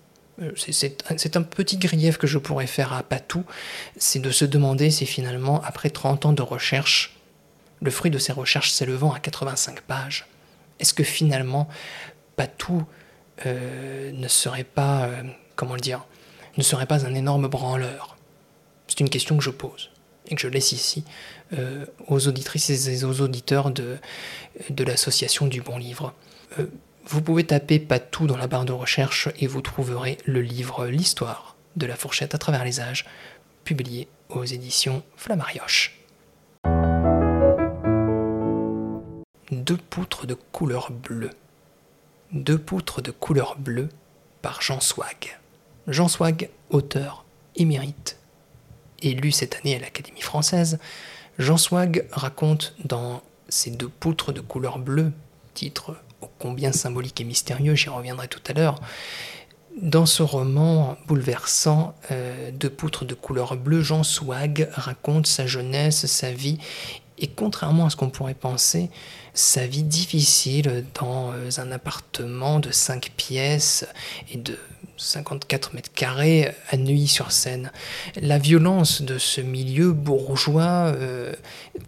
C'est 0.55 1.35
un 1.35 1.41
petit 1.41 1.77
grief 1.77 2.17
que 2.17 2.27
je 2.27 2.37
pourrais 2.37 2.67
faire 2.67 2.93
à 2.93 3.01
Patou, 3.01 3.43
c'est 3.97 4.19
de 4.19 4.29
se 4.29 4.45
demander 4.45 4.91
si 4.91 5.07
finalement, 5.07 5.63
après 5.63 5.89
30 5.89 6.27
ans 6.27 6.33
de 6.33 6.43
recherche, 6.43 7.17
le 7.81 7.89
fruit 7.89 8.11
de 8.11 8.19
ces 8.19 8.33
recherches 8.33 8.69
s'élevant 8.69 9.11
à 9.11 9.19
85 9.19 9.81
pages, 9.81 10.27
est-ce 10.79 10.93
que 10.93 11.03
finalement, 11.03 11.67
Patou 12.35 12.83
euh, 13.47 14.11
ne 14.11 14.27
serait 14.27 14.63
pas, 14.63 15.05
euh, 15.05 15.23
comment 15.55 15.73
le 15.73 15.81
dire, 15.81 16.05
ne 16.55 16.61
serait 16.61 16.85
pas 16.85 17.03
un 17.03 17.15
énorme 17.15 17.47
branleur? 17.47 18.15
C'est 18.87 18.99
une 18.99 19.09
question 19.09 19.37
que 19.37 19.43
je 19.43 19.49
pose 19.49 19.89
et 20.29 20.35
que 20.35 20.41
je 20.41 20.47
laisse 20.47 20.71
ici 20.71 21.03
euh, 21.53 21.85
aux 22.07 22.27
auditrices 22.27 22.69
et 22.69 23.03
aux 23.03 23.21
auditeurs 23.21 23.71
de, 23.71 23.97
l'association 24.83 25.47
du 25.47 25.61
bon 25.61 25.77
livre. 25.77 26.13
vous 27.05 27.21
pouvez 27.21 27.45
taper 27.45 27.79
Patou 27.79 28.27
dans 28.27 28.37
la 28.37 28.47
barre 28.47 28.65
de 28.65 28.73
recherche 28.73 29.29
et 29.39 29.47
vous 29.47 29.61
trouverez 29.61 30.17
le 30.25 30.41
livre 30.41 30.87
L'histoire 30.87 31.55
de 31.75 31.85
la 31.85 31.95
fourchette 31.95 32.35
à 32.35 32.37
travers 32.37 32.65
les 32.65 32.79
âges, 32.79 33.05
publié 33.63 34.07
aux 34.29 34.43
éditions 34.43 35.03
Flammarioche. 35.15 35.99
Deux 39.51 39.77
poutres 39.77 40.27
de 40.27 40.33
couleur 40.33 40.91
bleue. 40.91 41.31
Deux 42.33 42.57
poutres 42.57 43.01
de 43.01 43.11
couleur 43.11 43.55
bleue 43.57 43.89
par 44.41 44.61
Jean 44.61 44.81
Swag. 44.81 45.39
Jean 45.87 46.09
Swag, 46.09 46.49
auteur 46.69 47.23
émérite, 47.55 48.16
élu 49.01 49.31
cette 49.31 49.55
année 49.55 49.75
à 49.75 49.79
l'Académie 49.79 50.21
française, 50.21 50.79
Jean 51.39 51.57
Swag 51.57 52.05
raconte 52.11 52.75
dans 52.83 53.21
ces 53.49 53.71
deux 53.71 53.89
poutres 53.89 54.33
de 54.33 54.41
couleur 54.41 54.79
bleue, 54.79 55.11
titre 55.53 55.95
ô 56.21 56.29
combien 56.39 56.71
symbolique 56.71 57.21
et 57.21 57.23
mystérieux, 57.23 57.75
j'y 57.75 57.89
reviendrai 57.89 58.27
tout 58.27 58.41
à 58.47 58.53
l'heure, 58.53 58.79
dans 59.81 60.07
ce 60.07 60.23
roman 60.23 60.97
bouleversant, 61.07 61.93
euh, 62.11 62.49
Deux 62.51 62.69
poutres 62.69 63.05
de 63.05 63.13
couleur 63.13 63.55
bleue, 63.55 63.81
Jean 63.81 64.03
Swag 64.03 64.69
raconte 64.73 65.27
sa 65.27 65.45
jeunesse, 65.45 66.07
sa 66.07 66.31
vie, 66.31 66.57
et 67.19 67.27
contrairement 67.27 67.85
à 67.85 67.89
ce 67.89 67.95
qu'on 67.95 68.09
pourrait 68.09 68.33
penser, 68.33 68.89
sa 69.33 69.67
vie 69.67 69.83
difficile 69.83 70.83
dans 70.99 71.31
euh, 71.31 71.49
un 71.57 71.71
appartement 71.71 72.59
de 72.59 72.71
5 72.71 73.11
pièces 73.15 73.87
et 74.31 74.37
de 74.37 74.57
54 74.97 75.73
mètres 75.73 75.91
carrés 75.93 76.51
à 76.69 76.77
Neuilly-sur-Seine. 76.77 77.71
La 78.21 78.37
violence 78.37 79.01
de 79.01 79.17
ce 79.17 79.41
milieu 79.41 79.93
bourgeois 79.93 80.93
euh, 80.95 81.33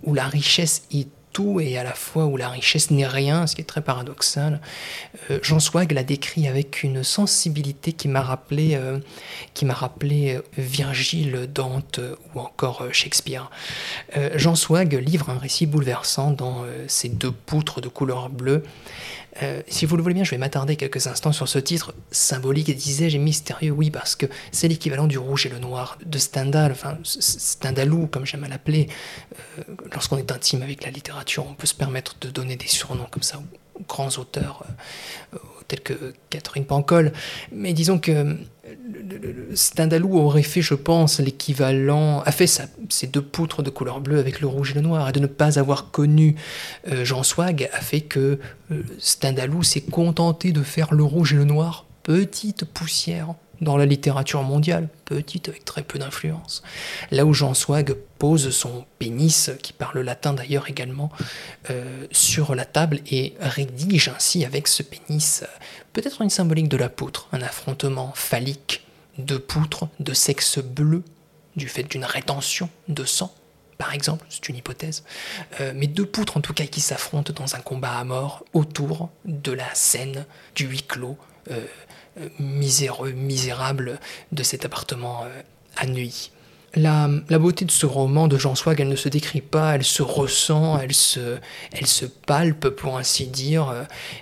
où 0.04 0.13
la 0.13 0.28
richesse 0.28 0.84
est 0.92 1.08
et 1.60 1.77
à 1.77 1.84
la 1.84 1.93
fois 1.93 2.25
où 2.25 2.38
la 2.38 2.50
richesse 2.50 2.91
n'est 2.91 3.08
rien, 3.08 3.48
ce 3.48 3.55
qui 3.55 3.62
est 3.62 3.65
très 3.65 3.81
paradoxal. 3.81 4.60
Euh, 5.31 5.39
Jean 5.41 5.60
Swag 5.60 5.91
l'a 5.91 6.03
décrit 6.03 6.48
avec 6.48 6.84
une 6.84 7.03
sensibilité 7.03 7.93
qui 7.93 8.08
m'a 8.08 8.22
rappelé, 8.22 8.72
euh, 8.74 9.00
qui 9.53 9.65
m'a 9.65 9.74
rappelé 9.74 10.36
euh, 10.36 10.41
Virgile, 10.58 11.48
Dante 11.53 12.00
ou 12.36 12.39
encore 12.39 12.84
Shakespeare. 12.91 13.50
Jean 14.36 14.55
Swag 14.55 14.93
livre 14.93 15.29
un 15.29 15.38
récit 15.38 15.65
bouleversant 15.65 16.31
dans 16.31 16.63
ces 16.88 17.10
deux 17.10 17.31
poutres 17.31 17.81
de 17.81 17.88
couleur 17.88 18.29
bleue 18.29 18.63
euh, 19.41 19.62
si 19.67 19.86
vous 19.86 19.96
le 19.96 20.03
voulez 20.03 20.15
bien, 20.15 20.24
je 20.24 20.31
vais 20.31 20.38
m'attarder 20.38 20.75
quelques 20.75 21.08
instants 21.08 21.31
sur 21.31 21.48
ce 21.48 21.60
titre 21.60 21.93
symbolique 22.12 22.69
et 22.69 22.74
disais-je 22.74 23.17
mystérieux, 23.17 23.72
oui, 23.72 23.89
parce 23.89 24.15
que 24.15 24.25
c'est 24.51 24.67
l'équivalent 24.67 25.08
du 25.08 25.17
rouge 25.17 25.46
et 25.46 25.50
le 25.50 25.60
noir 25.60 25.98
de 26.05 26.17
Stendhal, 26.17 26.72
enfin 26.72 26.98
Stendhalou, 27.03 28.08
comme 28.08 28.25
j'aime 28.25 28.43
à 28.43 28.48
l'appeler. 28.48 28.88
Euh, 29.60 29.63
lorsqu'on 29.93 30.17
est 30.17 30.31
intime 30.31 30.62
avec 30.62 30.84
la 30.84 30.91
littérature, 30.91 31.29
on 31.38 31.54
peut 31.54 31.68
se 31.68 31.76
permettre 31.76 32.16
de 32.22 32.30
donner 32.30 32.56
des 32.56 32.68
surnoms 32.68 33.08
comme 33.12 33.24
ça 33.24 33.42
aux 33.76 33.84
grands 33.88 34.10
auteurs, 34.18 34.66
euh, 35.34 35.38
tels 35.68 35.82
que 35.82 36.14
Catherine 36.30 36.66
Pancol. 36.66 37.14
Mais 37.52 37.74
disons 37.74 38.00
que 38.00 38.38
Stendhalou 39.54 40.18
aurait 40.18 40.44
fait, 40.44 40.62
je 40.62 40.74
pense, 40.74 41.20
l'équivalent, 41.20 42.22
a 42.22 42.32
fait 42.32 42.48
ça, 42.48 42.66
ces 42.90 43.08
deux 43.08 43.22
poutres 43.22 43.64
de 43.64 43.70
couleur 43.70 44.02
bleue 44.02 44.20
avec 44.20 44.42
le 44.42 44.48
rouge 44.48 44.72
et 44.72 44.76
le 44.76 44.82
noir, 44.82 45.10
et 45.10 45.12
de 45.12 45.20
ne 45.20 45.28
pas 45.28 45.60
avoir 45.60 45.92
connu 45.92 46.36
euh, 46.92 47.06
Jean 47.06 47.24
Swag 47.24 47.70
a 47.74 47.82
fait 47.82 48.02
que 48.02 48.40
euh, 48.72 48.84
Stendhalou 49.00 49.64
s'est 49.64 49.82
contenté 49.82 50.52
de 50.52 50.64
faire 50.64 50.94
le 50.94 51.04
rouge 51.04 51.34
et 51.34 51.38
le 51.38 51.46
noir, 51.46 51.86
petite 52.04 52.66
poussière 52.66 53.36
dans 53.62 53.78
la 53.78 53.86
littérature 53.86 54.44
mondiale, 54.44 54.89
petite 55.06 55.50
avec 55.50 55.66
très 55.66 55.84
peu 55.84 56.00
d'influence. 56.00 56.63
Là 57.12 57.25
où 57.25 57.34
Jean 57.34 57.54
Swag 57.54 57.96
pose 58.18 58.50
son 58.51 58.86
pénis, 59.00 59.51
qui 59.62 59.74
parle 59.74 60.00
latin 60.00 60.34
d'ailleurs 60.34 60.70
également, 60.70 61.12
euh, 61.70 62.06
sur 62.12 62.56
la 62.56 62.66
table 62.66 63.00
et 63.12 63.34
rédige 63.39 64.10
ainsi 64.10 64.46
avec 64.46 64.68
ce 64.68 64.84
pénis 64.84 65.44
peut-être 65.94 66.22
une 66.22 66.30
symbolique 66.30 66.70
de 66.70 66.78
la 66.78 66.89
poutre, 66.89 67.28
un 67.32 67.42
affrontement 67.42 68.12
phallique 68.16 68.86
de 69.18 69.38
poutres 69.38 69.88
de 70.00 70.13
sexe 70.13 70.60
bleu, 70.60 71.04
du 71.56 71.68
fait 71.68 71.84
d'une 71.84 72.06
rétention 72.06 72.70
de 72.88 73.04
sang, 73.04 73.34
par 73.80 73.94
exemple, 73.94 74.25
c'est 74.30 74.50
une 74.50 74.58
hypothèse, 74.58 75.06
euh, 75.62 75.72
mais 75.74 75.88
deux 75.88 76.06
poutres 76.06 76.36
en 76.36 76.42
tout 76.42 76.54
cas 76.54 76.66
qui 76.66 76.82
s'affrontent 76.82 77.32
dans 77.34 77.56
un 77.56 77.60
combat 77.60 77.98
à 77.98 78.04
mort 78.04 78.44
autour 78.54 79.10
de 79.24 79.54
la 79.54 79.74
scène 79.74 80.25
du 80.54 80.66
huis 80.66 80.84
clos 80.84 81.18
euh, 81.50 81.54
euh, 81.54 81.66
miséreux, 82.40 83.12
misérable 83.12 84.00
de 84.32 84.44
cet 84.44 84.66
appartement 84.66 85.26
à 85.76 85.86
Neuilly. 85.86 86.32
La, 86.76 87.08
beauté 87.40 87.66
de 87.66 87.72
ce 87.72 87.86
roman 87.86 88.28
de 88.28 88.38
Jean 88.38 88.54
Swag, 88.54 88.80
elle 88.80 88.90
ne 88.90 88.96
se 88.96 89.10
décrit 89.10 89.42
pas, 89.42 89.76
elle 89.76 89.84
se 89.84 90.04
ressent, 90.04 90.80
elle 90.80 90.94
se, 90.94 91.38
elle 91.72 91.88
se 91.88 92.06
palpe, 92.06 92.70
pour 92.70 92.98
ainsi 92.98 93.26
dire. 93.26 93.74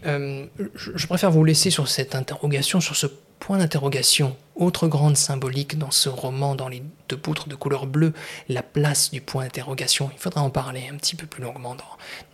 je 0.03 1.07
préfère 1.07 1.31
vous 1.31 1.43
laisser 1.43 1.69
sur 1.69 1.87
cette 1.89 2.15
interrogation, 2.15 2.79
sur 2.79 2.95
ce 2.95 3.07
Point 3.39 3.59
d'interrogation, 3.59 4.35
autre 4.55 4.87
grande 4.87 5.15
symbolique 5.15 5.77
dans 5.77 5.91
ce 5.91 6.09
roman, 6.09 6.55
dans 6.55 6.67
les 6.67 6.83
deux 7.07 7.17
poutres 7.17 7.47
de 7.47 7.55
couleur 7.55 7.85
bleue, 7.85 8.13
la 8.49 8.63
place 8.63 9.11
du 9.11 9.21
point 9.21 9.43
d'interrogation. 9.43 10.09
Il 10.13 10.19
faudra 10.19 10.41
en 10.41 10.49
parler 10.49 10.89
un 10.91 10.97
petit 10.97 11.15
peu 11.15 11.27
plus 11.27 11.43
longuement 11.43 11.75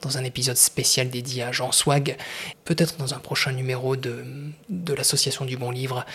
dans, 0.02 0.18
un 0.18 0.24
épisode 0.24 0.58
spécial 0.58 1.10
dédié 1.10 1.44
à 1.44 1.52
Jean 1.52 1.72
Swag, 1.72 2.18
peut-être 2.66 2.98
dans 2.98 3.14
un 3.14 3.20
prochain 3.20 3.52
numéro 3.52 3.96
de, 3.96 4.24
l'association 4.96 5.46
du 5.46 5.58
bon 5.58 5.72
livre. 5.72 6.06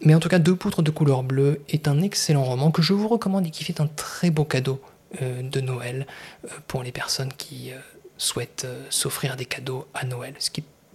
Mais 0.00 0.14
en 0.14 0.20
tout 0.20 0.28
cas, 0.28 0.38
Deux 0.38 0.56
poutres 0.56 0.82
de 0.82 0.90
couleur 0.90 1.22
bleue 1.22 1.60
est 1.68 1.88
un 1.88 2.00
excellent 2.02 2.44
roman 2.44 2.70
que 2.70 2.82
je 2.82 2.92
vous 2.92 3.08
recommande 3.08 3.46
et 3.46 3.50
qui 3.50 3.64
fait 3.64 3.80
un 3.80 3.86
très 3.86 4.30
beau 4.30 4.44
cadeau 4.44 4.80
euh, 5.20 5.42
de 5.42 5.60
Noël 5.60 6.06
euh, 6.44 6.48
pour 6.66 6.82
les 6.82 6.92
personnes 6.92 7.32
qui 7.36 7.70
euh, 7.70 7.78
souhaitent 8.16 8.66
s'offrir 8.88 9.36
des 9.36 9.44
cadeaux 9.44 9.86
à 9.94 10.04
Noël, 10.04 10.34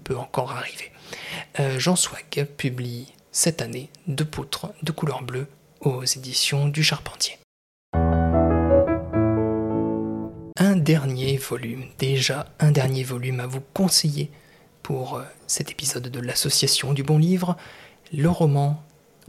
peut 0.07 0.17
encore 0.17 0.51
arriver. 0.51 0.89
Jean 1.77 1.97
Swag 1.97 2.47
publie 2.55 3.13
cette 3.33 3.61
année 3.61 3.89
Deux 4.07 4.23
poutres 4.23 4.67
de 4.81 4.93
couleur 4.93 5.21
bleue 5.21 5.47
aux 5.81 6.05
éditions 6.05 6.69
du 6.69 6.81
Charpentier. 6.81 7.37
Un 10.59 10.77
dernier 10.77 11.35
volume, 11.35 11.83
déjà 11.97 12.47
un 12.59 12.71
dernier 12.71 13.03
volume 13.03 13.41
à 13.41 13.47
vous 13.47 13.59
conseiller 13.73 14.31
pour 14.81 15.21
cet 15.45 15.71
épisode 15.71 16.07
de 16.07 16.19
l'Association 16.21 16.93
du 16.93 17.03
Bon 17.03 17.17
Livre, 17.17 17.57
le 18.13 18.29
roman 18.29 18.81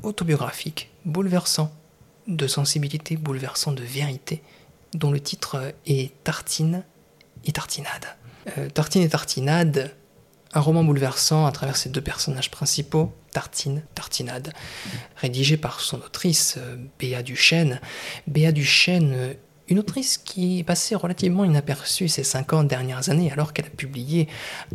autobiographique, 0.05 0.93
bouleversant 1.05 1.73
de 2.29 2.47
sensibilité, 2.47 3.17
bouleversant 3.17 3.73
de 3.73 3.83
vérité, 3.83 4.43
dont 4.95 5.11
le 5.11 5.19
titre 5.19 5.75
est 5.87 6.13
Tartine 6.23 6.85
et 7.45 7.51
Tartinade. 7.51 8.17
Euh, 8.57 8.69
Tartine 8.71 9.03
et 9.03 9.09
Tartinade, 9.09 9.95
un 10.55 10.61
roman 10.61 10.85
bouleversant 10.85 11.47
à 11.47 11.53
travers 11.53 11.77
ses 11.77 11.91
deux 11.91 12.01
personnages 12.01 12.51
principaux, 12.51 13.13
Tartine, 13.33 13.83
Tartinade, 13.95 14.53
rédigé 15.17 15.57
par 15.57 15.81
son 15.81 15.99
autrice 15.99 16.57
euh, 16.59 16.77
Béa 16.99 17.23
Duchesne. 17.23 17.81
Béa 18.27 18.53
Duchesne, 18.53 19.13
euh, 19.13 19.35
une 19.69 19.79
autrice 19.79 20.17
qui 20.17 20.61
est 20.61 20.65
passée 20.65 20.95
relativement 20.95 21.45
inaperçue 21.45 22.09
ces 22.09 22.25
50 22.25 22.67
dernières 22.67 23.11
années 23.11 23.31
alors 23.31 23.53
qu'elle 23.53 23.67
a 23.67 23.71
publié 23.71 24.27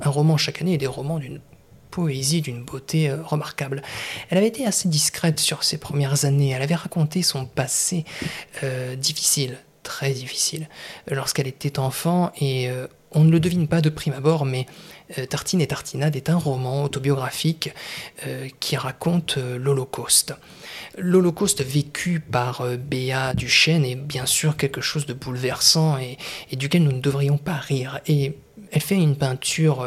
un 0.01 0.09
roman 0.09 0.37
chaque 0.37 0.61
année 0.61 0.73
et 0.73 0.77
des 0.77 0.87
romans 0.87 1.17
d'une 1.17 1.41
poésie 1.89 2.41
d'une 2.41 2.63
beauté 2.63 3.09
euh, 3.09 3.23
remarquable. 3.23 3.81
Elle 4.29 4.37
avait 4.37 4.47
été 4.47 4.67
assez 4.67 4.87
discrète 4.87 5.39
sur 5.39 5.63
ses 5.63 5.77
premières 5.77 6.25
années, 6.25 6.49
elle 6.49 6.61
avait 6.61 6.75
raconté 6.75 7.23
son 7.23 7.45
passé 7.45 8.05
difficile, 8.97 9.57
très 9.81 10.11
difficile, 10.11 10.69
lorsqu'elle 11.09 11.47
était 11.47 11.77
enfant, 11.79 12.31
et 12.39 12.69
on 13.13 13.23
ne 13.23 13.31
le 13.31 13.39
devine 13.39 13.67
pas 13.67 13.81
de 13.81 13.89
prime 13.89 14.13
abord, 14.13 14.45
mais 14.45 14.65
Tartine 15.29 15.61
et 15.61 15.67
Tartinade 15.67 16.15
est 16.15 16.29
un 16.29 16.37
roman 16.37 16.83
autobiographique 16.83 17.73
qui 18.59 18.75
raconte 18.75 19.37
l'Holocauste. 19.37 20.33
L'Holocauste 20.97 21.63
vécu 21.63 22.19
par 22.19 22.65
Béa 22.77 23.33
Duchesne 23.33 23.85
est 23.85 23.95
bien 23.95 24.25
sûr 24.25 24.57
quelque 24.57 24.81
chose 24.81 25.05
de 25.05 25.13
bouleversant 25.13 25.97
et, 25.97 26.17
duquel 26.55 26.83
nous 26.83 26.91
ne 26.91 27.01
devrions 27.01 27.37
pas 27.37 27.57
rire. 27.57 27.99
Et 28.07 28.37
elle 28.71 28.81
fait 28.81 28.95
une 28.95 29.15
peinture 29.15 29.85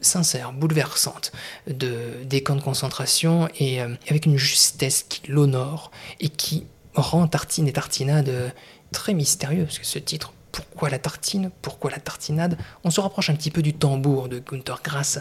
sincère, 0.00 0.52
bouleversante 0.52 1.32
de, 1.66 2.24
des 2.24 2.42
camps 2.42 2.56
de 2.56 2.62
concentration 2.62 3.48
et 3.58 3.82
euh, 3.82 3.94
avec 4.08 4.26
une 4.26 4.36
justesse 4.36 5.04
qui 5.08 5.30
l'honore 5.30 5.90
et 6.20 6.28
qui 6.28 6.66
rend 6.94 7.26
Tartine 7.26 7.68
et 7.68 7.72
Tartinade 7.72 8.54
très 8.92 9.14
mystérieux, 9.14 9.66
ce 9.70 9.98
titre, 9.98 10.32
pourquoi 10.52 10.90
la 10.90 10.98
tartine, 10.98 11.50
pourquoi 11.62 11.90
la 11.90 11.98
tartinade, 11.98 12.58
on 12.84 12.90
se 12.90 13.00
rapproche 13.00 13.30
un 13.30 13.34
petit 13.34 13.50
peu 13.50 13.62
du 13.62 13.72
tambour 13.72 14.28
de 14.28 14.38
Gunther 14.38 14.80
Grass 14.84 15.18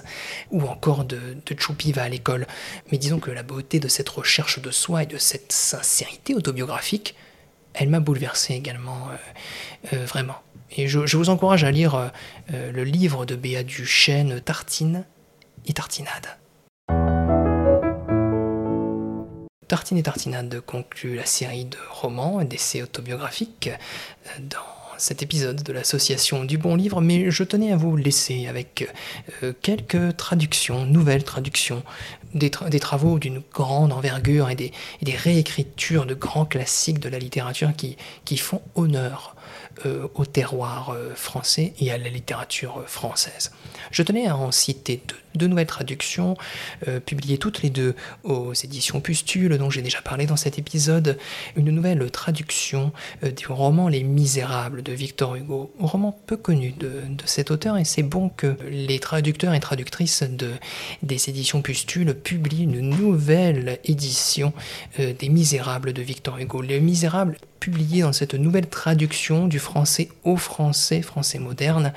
ou 0.51 0.61
encore 0.63 1.05
de, 1.05 1.37
de 1.45 1.59
Choupiva 1.59 2.03
à 2.03 2.09
l'école. 2.09 2.45
Mais 2.91 2.97
disons 2.97 3.19
que 3.19 3.31
la 3.31 3.43
beauté 3.43 3.79
de 3.79 3.87
cette 3.87 4.09
recherche 4.09 4.59
de 4.59 4.71
soi 4.71 5.03
et 5.03 5.05
de 5.05 5.17
cette 5.17 5.51
sincérité 5.51 6.35
autobiographique, 6.35 7.15
elle 7.73 7.89
m'a 7.89 7.99
bouleversé 7.99 8.53
également, 8.53 9.07
euh, 9.09 9.95
euh, 9.95 10.05
vraiment. 10.05 10.35
Et 10.75 10.87
je, 10.87 11.17
vous 11.17 11.29
encourage 11.29 11.63
à 11.63 11.71
lire 11.71 11.95
euh, 11.95 12.71
le 12.71 12.83
livre 12.83 13.25
de 13.25 13.35
Béa 13.35 13.63
Duchesne, 13.63 14.39
Tartine 14.41 15.05
et 15.65 15.73
Tartinade. 15.73 16.37
Tartine 19.67 19.97
et 19.97 20.03
Tartinade 20.03 20.59
conclut 20.61 21.15
la 21.15 21.25
série 21.25 21.65
de 21.65 21.77
romans 21.89 22.41
et 22.41 22.45
d'essais 22.45 22.81
autobiographiques 22.81 23.69
dans 24.39 24.80
cet 25.01 25.23
épisode 25.23 25.63
de 25.63 25.73
l'association 25.73 26.45
du 26.45 26.57
bon 26.57 26.75
livre, 26.75 27.01
mais 27.01 27.31
je 27.31 27.43
tenais 27.43 27.71
à 27.71 27.77
vous 27.77 27.95
laisser 27.95 28.47
avec 28.47 28.87
quelques 29.61 30.15
traductions, 30.15 30.85
nouvelles 30.85 31.23
traductions, 31.23 31.83
des, 32.33 32.49
travaux 32.49 33.19
d'une 33.19 33.41
grande 33.53 33.91
envergure 33.91 34.49
et 34.49 34.55
des, 34.55 34.71
réécritures 35.15 36.05
de 36.05 36.13
grands 36.13 36.45
classiques 36.45 36.99
de 36.99 37.09
la 37.09 37.19
littérature 37.19 37.71
qui 37.75 38.37
font 38.37 38.61
honneur. 38.75 39.35
euh, 39.40 39.40
au 40.13 40.25
terroir 40.25 40.89
euh, 40.89 41.13
français 41.15 41.73
et 41.79 41.91
à 41.91 41.97
la 41.97 42.09
littérature 42.09 42.79
euh, 42.79 42.85
française. 42.85 43.51
Je 43.91 44.03
tenais 44.03 44.27
à 44.27 44.37
en 44.37 44.51
citer 44.51 45.01
deux, 45.35 45.47
nouvelles 45.47 45.67
traductions, 45.67 46.35
publiées 47.05 47.37
toutes 47.37 47.61
les 47.61 47.69
deux 47.69 47.95
aux 48.23 48.53
éditions 48.53 49.01
Pustule, 49.01 49.57
dont 49.57 49.69
j'ai 49.69 49.81
déjà 49.81 50.01
parlé 50.01 50.25
dans 50.25 50.35
cet 50.35 50.59
épisode. 50.59 51.17
Une 51.55 51.71
nouvelle 51.71 52.09
traduction 52.11 52.91
du 53.23 53.47
roman 53.47 53.87
Les 53.87 54.03
Misérables 54.03 54.83
de 54.83 54.91
Victor 54.91 55.35
Hugo, 55.35 55.73
un 55.81 55.85
roman 55.85 56.17
peu 56.27 56.37
connu 56.37 56.71
de, 56.71 57.01
cet 57.25 57.49
auteur, 57.49 57.77
et 57.77 57.85
c'est 57.85 58.03
bon 58.03 58.29
que 58.29 58.57
les 58.69 58.99
traducteurs 58.99 59.53
et 59.53 59.59
traductrices 59.59 60.23
de, 60.23 60.51
des 61.01 61.29
éditions 61.29 61.61
Pustule 61.61 62.13
publient 62.13 62.63
une 62.63 62.81
nouvelle 62.81 63.79
édition 63.85 64.53
des 64.97 65.29
Misérables 65.29 65.93
de 65.93 66.01
Victor 66.01 66.37
Hugo. 66.37 66.61
Les 66.61 66.79
Misérables 66.79 67.37
publié 67.61 68.01
dans 68.01 68.11
cette 68.11 68.33
nouvelle 68.33 68.67
traduction 68.67 69.47
du 69.47 69.59
français 69.59 70.09
au 70.23 70.35
français, 70.35 71.01
français 71.01 71.39
moderne, 71.39 71.93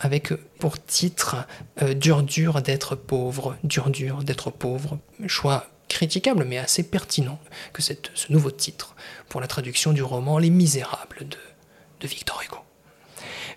avec 0.00 0.32
pour 0.58 0.82
titre 0.82 1.36
euh, 1.82 1.92
Dur 1.92 2.22
dur 2.22 2.62
d'être 2.62 2.94
pauvre, 2.94 3.56
dur 3.64 3.90
dur 3.90 4.22
d'être 4.22 4.50
pauvre. 4.50 4.98
Choix 5.26 5.66
critiquable 5.88 6.44
mais 6.44 6.58
assez 6.58 6.84
pertinent 6.84 7.40
que 7.72 7.82
cette, 7.82 8.10
ce 8.14 8.32
nouveau 8.32 8.50
titre 8.50 8.94
pour 9.28 9.40
la 9.40 9.46
traduction 9.46 9.92
du 9.92 10.02
roman 10.02 10.38
Les 10.38 10.50
Misérables 10.50 11.26
de, 11.28 12.06
Victor 12.06 12.40
Hugo. 12.44 12.58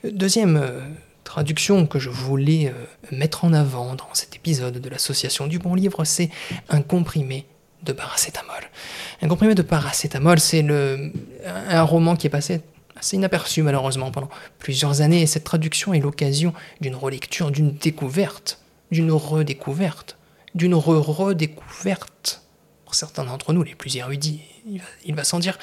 Deuxième 0.04 0.58
euh, 0.58 0.82
traduction 1.24 1.86
que 1.86 2.00
je 2.00 2.10
voulais 2.10 2.74
euh, 2.74 3.16
mettre 3.16 3.46
en 3.46 3.54
avant 3.54 3.94
dans 3.94 4.14
cet 4.14 4.36
épisode 4.36 4.80
de 4.80 4.90
l'Association 4.90 5.46
du 5.46 5.60
Bon 5.60 5.76
Livre, 5.76 6.04
c'est 6.06 6.32
un 6.70 6.82
comprimé 6.82 7.46
de 7.84 7.94
paracétamol. 7.94 8.70
Un 9.22 9.28
comprimé 9.28 9.56
de 9.56 9.62
paracétamol, 9.62 10.40
c'est 10.40 10.66
un 11.70 11.84
roman 11.84 12.16
qui 12.16 12.28
est 12.28 12.32
passé 12.32 12.62
assez 13.02 13.18
inaperçu 13.18 13.64
malheureusement 13.64 14.12
pendant 14.12 14.30
plusieurs 14.60 15.02
années, 15.02 15.22
et 15.22 15.28
cette 15.28 15.44
traduction 15.44 15.94
est 15.94 16.00
l'occasion 16.00 16.54
d'une 16.80 16.96
relecture, 16.96 17.52
d'une 17.52 17.74
découverte, 17.74 18.60
d'une 18.92 19.12
redécouverte, 19.12 20.18
d'une 20.54 20.76
re-redécouverte. 20.76 22.44
Pour 22.86 22.96
certains 22.96 23.26
d'entre 23.26 23.54
nous, 23.54 23.64
les 23.64 23.76
plus 23.76 23.96
érudits, 23.98 24.42
il 25.06 25.16
va, 25.16 25.24
sans 25.24 25.40
dire. 25.40 25.58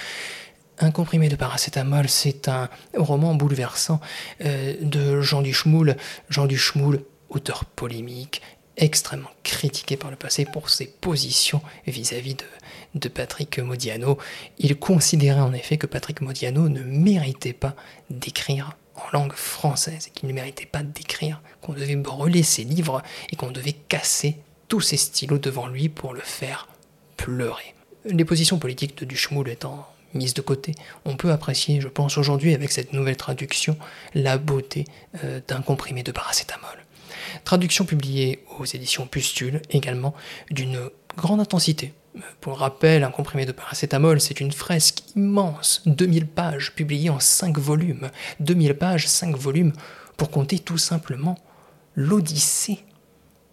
Un 0.81 0.90
comprimé 0.90 1.28
de 1.28 1.37
paracétamol, 1.37 2.09
c'est 2.09 2.48
un 2.48 2.68
roman 2.96 3.35
bouleversant 3.35 4.00
euh, 4.44 4.74
de 4.81 5.20
Jean 5.20 5.42
Duchmoul. 5.42 5.96
Jean 6.28 6.46
Duchmoul, 6.46 7.02
auteur 7.31 7.64
polémique, 7.64 8.42
extrêmement 8.79 9.31
critiqué 9.43 9.97
par 9.97 10.11
le 10.11 10.17
passé 10.17 10.45
pour 10.45 10.71
ses 10.71 10.87
positions 10.87 11.61
vis-à-vis 11.87 12.37
de, 12.95 13.09
Patrick 13.09 13.59
Modiano. 13.59 14.19
Il 14.59 14.77
considérait 14.77 15.41
en 15.41 15.53
effet 15.53 15.77
que 15.77 15.87
Patrick 15.87 16.21
Modiano 16.21 16.69
ne 16.69 16.83
méritait 16.83 17.53
pas 17.53 17.75
d'écrire 18.11 18.77
en 18.95 19.17
langue 19.17 19.35
française, 19.35 20.09
qu'il 20.14 20.29
ne 20.29 20.35
méritait 20.35 20.67
pas 20.67 20.83
d'écrire, 20.83 21.41
qu'on 21.61 21.75
devait 21.75 21.97
brûler 21.97 22.43
ses 22.43 22.64
livres 22.64 23.03
et 23.31 23.37
qu'on 23.37 23.51
devait 23.51 23.73
casser 23.73 24.37
tous 24.69 24.81
ses 24.81 24.97
stylos 24.97 25.38
devant 25.38 25.67
lui 25.67 25.88
pour 25.88 26.14
le 26.14 26.21
faire 26.21 26.69
pleurer. 27.17 27.75
Les 28.05 28.25
positions 28.25 28.59
politiques 28.59 28.99
de 28.99 29.05
Duchmoul 29.05 29.49
étant 29.49 29.87
mises 30.14 30.35
de 30.35 30.41
côté, 30.41 30.75
on 31.05 31.17
peut 31.17 31.31
apprécier, 31.31 31.81
je 31.81 31.88
pense 31.88 32.17
aujourd'hui 32.17 32.55
avec 32.55 32.73
cette 32.73 32.93
nouvelle 32.93 33.17
traduction, 33.17 33.77
la 34.14 34.38
beauté 34.38 34.87
euh, 35.23 35.41
d'un 35.47 35.61
comprimé 35.61 36.03
de 36.03 36.12
paracétamol. 36.12 36.85
Traduction 37.44 37.85
publiée 37.85 38.44
aux 38.59 38.64
éditions 38.64 39.07
Pustule 39.07 39.62
également 39.70 40.14
d'une 40.51 40.90
grande 41.16 41.40
intensité. 41.40 41.94
Pour 42.40 42.59
rappel, 42.59 43.05
un 43.05 43.11
comprimé 43.11 43.46
de 43.46 43.53
paracétamol, 43.53 44.20
c'est 44.20 44.40
une 44.40 44.53
fresque 44.53 45.03
immense, 45.14 45.83
2000 45.87 46.27
pages, 46.27 46.74
publiée 46.74 47.11
en 47.11 47.20
5 47.20 47.59
volumes. 47.59 48.11
2000 48.40 48.74
pages, 48.74 49.07
5 49.07 49.37
volumes, 49.37 49.72
pour 50.16 50.31
compter 50.31 50.59
tout 50.59 50.79
simplement 50.79 51.37
l'odyssée 51.94 52.85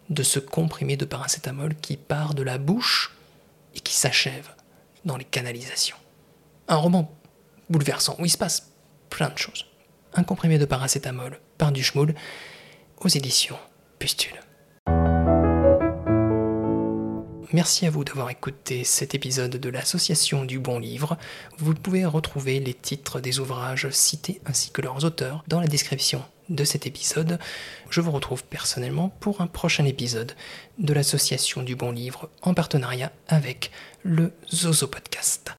de 0.10 0.24
ce 0.24 0.39
comprimé 0.39 0.98
de 0.98 1.06
paracétamol 1.06 1.76
qui 1.76 1.98
part 1.98 2.34
de 2.34 2.43
la 2.43 2.58
bouche 2.58 3.15
et 3.76 3.80
qui 3.80 3.93
s'achève 3.93 4.50
dans 5.04 5.17
les 5.17 5.26
canalisations. 5.26 5.98
Un 6.67 6.76
roman 6.76 7.12
bouleversant 7.69 8.15
où 8.19 8.26
il 8.26 8.30
se 8.30 8.38
passe 8.38 8.71
plein 9.10 9.30
de 9.30 9.38
choses. 9.38 9.65
Un 10.13 10.24
comprimé 10.24 10.58
de 10.58 10.65
paracétamol 10.65 11.39
par 11.58 11.71
Duchmoul 11.71 12.15
aux 13.00 13.08
éditions 13.08 13.58
Pustule. 13.99 14.39
Merci 17.53 17.86
à 17.86 17.89
vous 17.89 18.03
d'avoir 18.03 18.29
écouté 18.29 18.84
cet 18.84 19.15
épisode 19.15 19.51
de 19.51 19.69
l'Association 19.69 20.43
du 20.43 20.60
Bon 20.60 20.77
Livre. 20.77 21.17
Vous 21.58 21.73
pouvez 21.73 22.03
retrouver 22.03 22.60
les 22.60 22.73
titres 22.73 23.19
des 23.21 23.39
ouvrages 23.39 23.89
cités 23.91 24.41
ainsi 24.45 24.71
que 24.71 24.81
leurs 24.81 25.05
auteurs 25.05 25.43
dans 25.47 25.62
la 25.62 25.67
description 25.67 26.21
de 26.49 26.63
cet 26.63 26.86
épisode. 26.86 27.39
Je 27.89 28.01
vous 28.01 28.12
retrouve 28.12 28.43
personnellement 28.43 29.10
pour 29.19 29.41
un 29.41 29.47
prochain 29.47 29.86
épisode 29.86 30.34
de 30.79 30.93
l'association 30.93 31.63
du 31.63 31.75
bon 31.75 31.91
livre 31.91 32.29
en 32.41 32.53
partenariat 32.53 33.12
avec 33.27 33.71
le 34.03 34.34
Zozo 34.53 34.88
Podcast. 34.88 35.55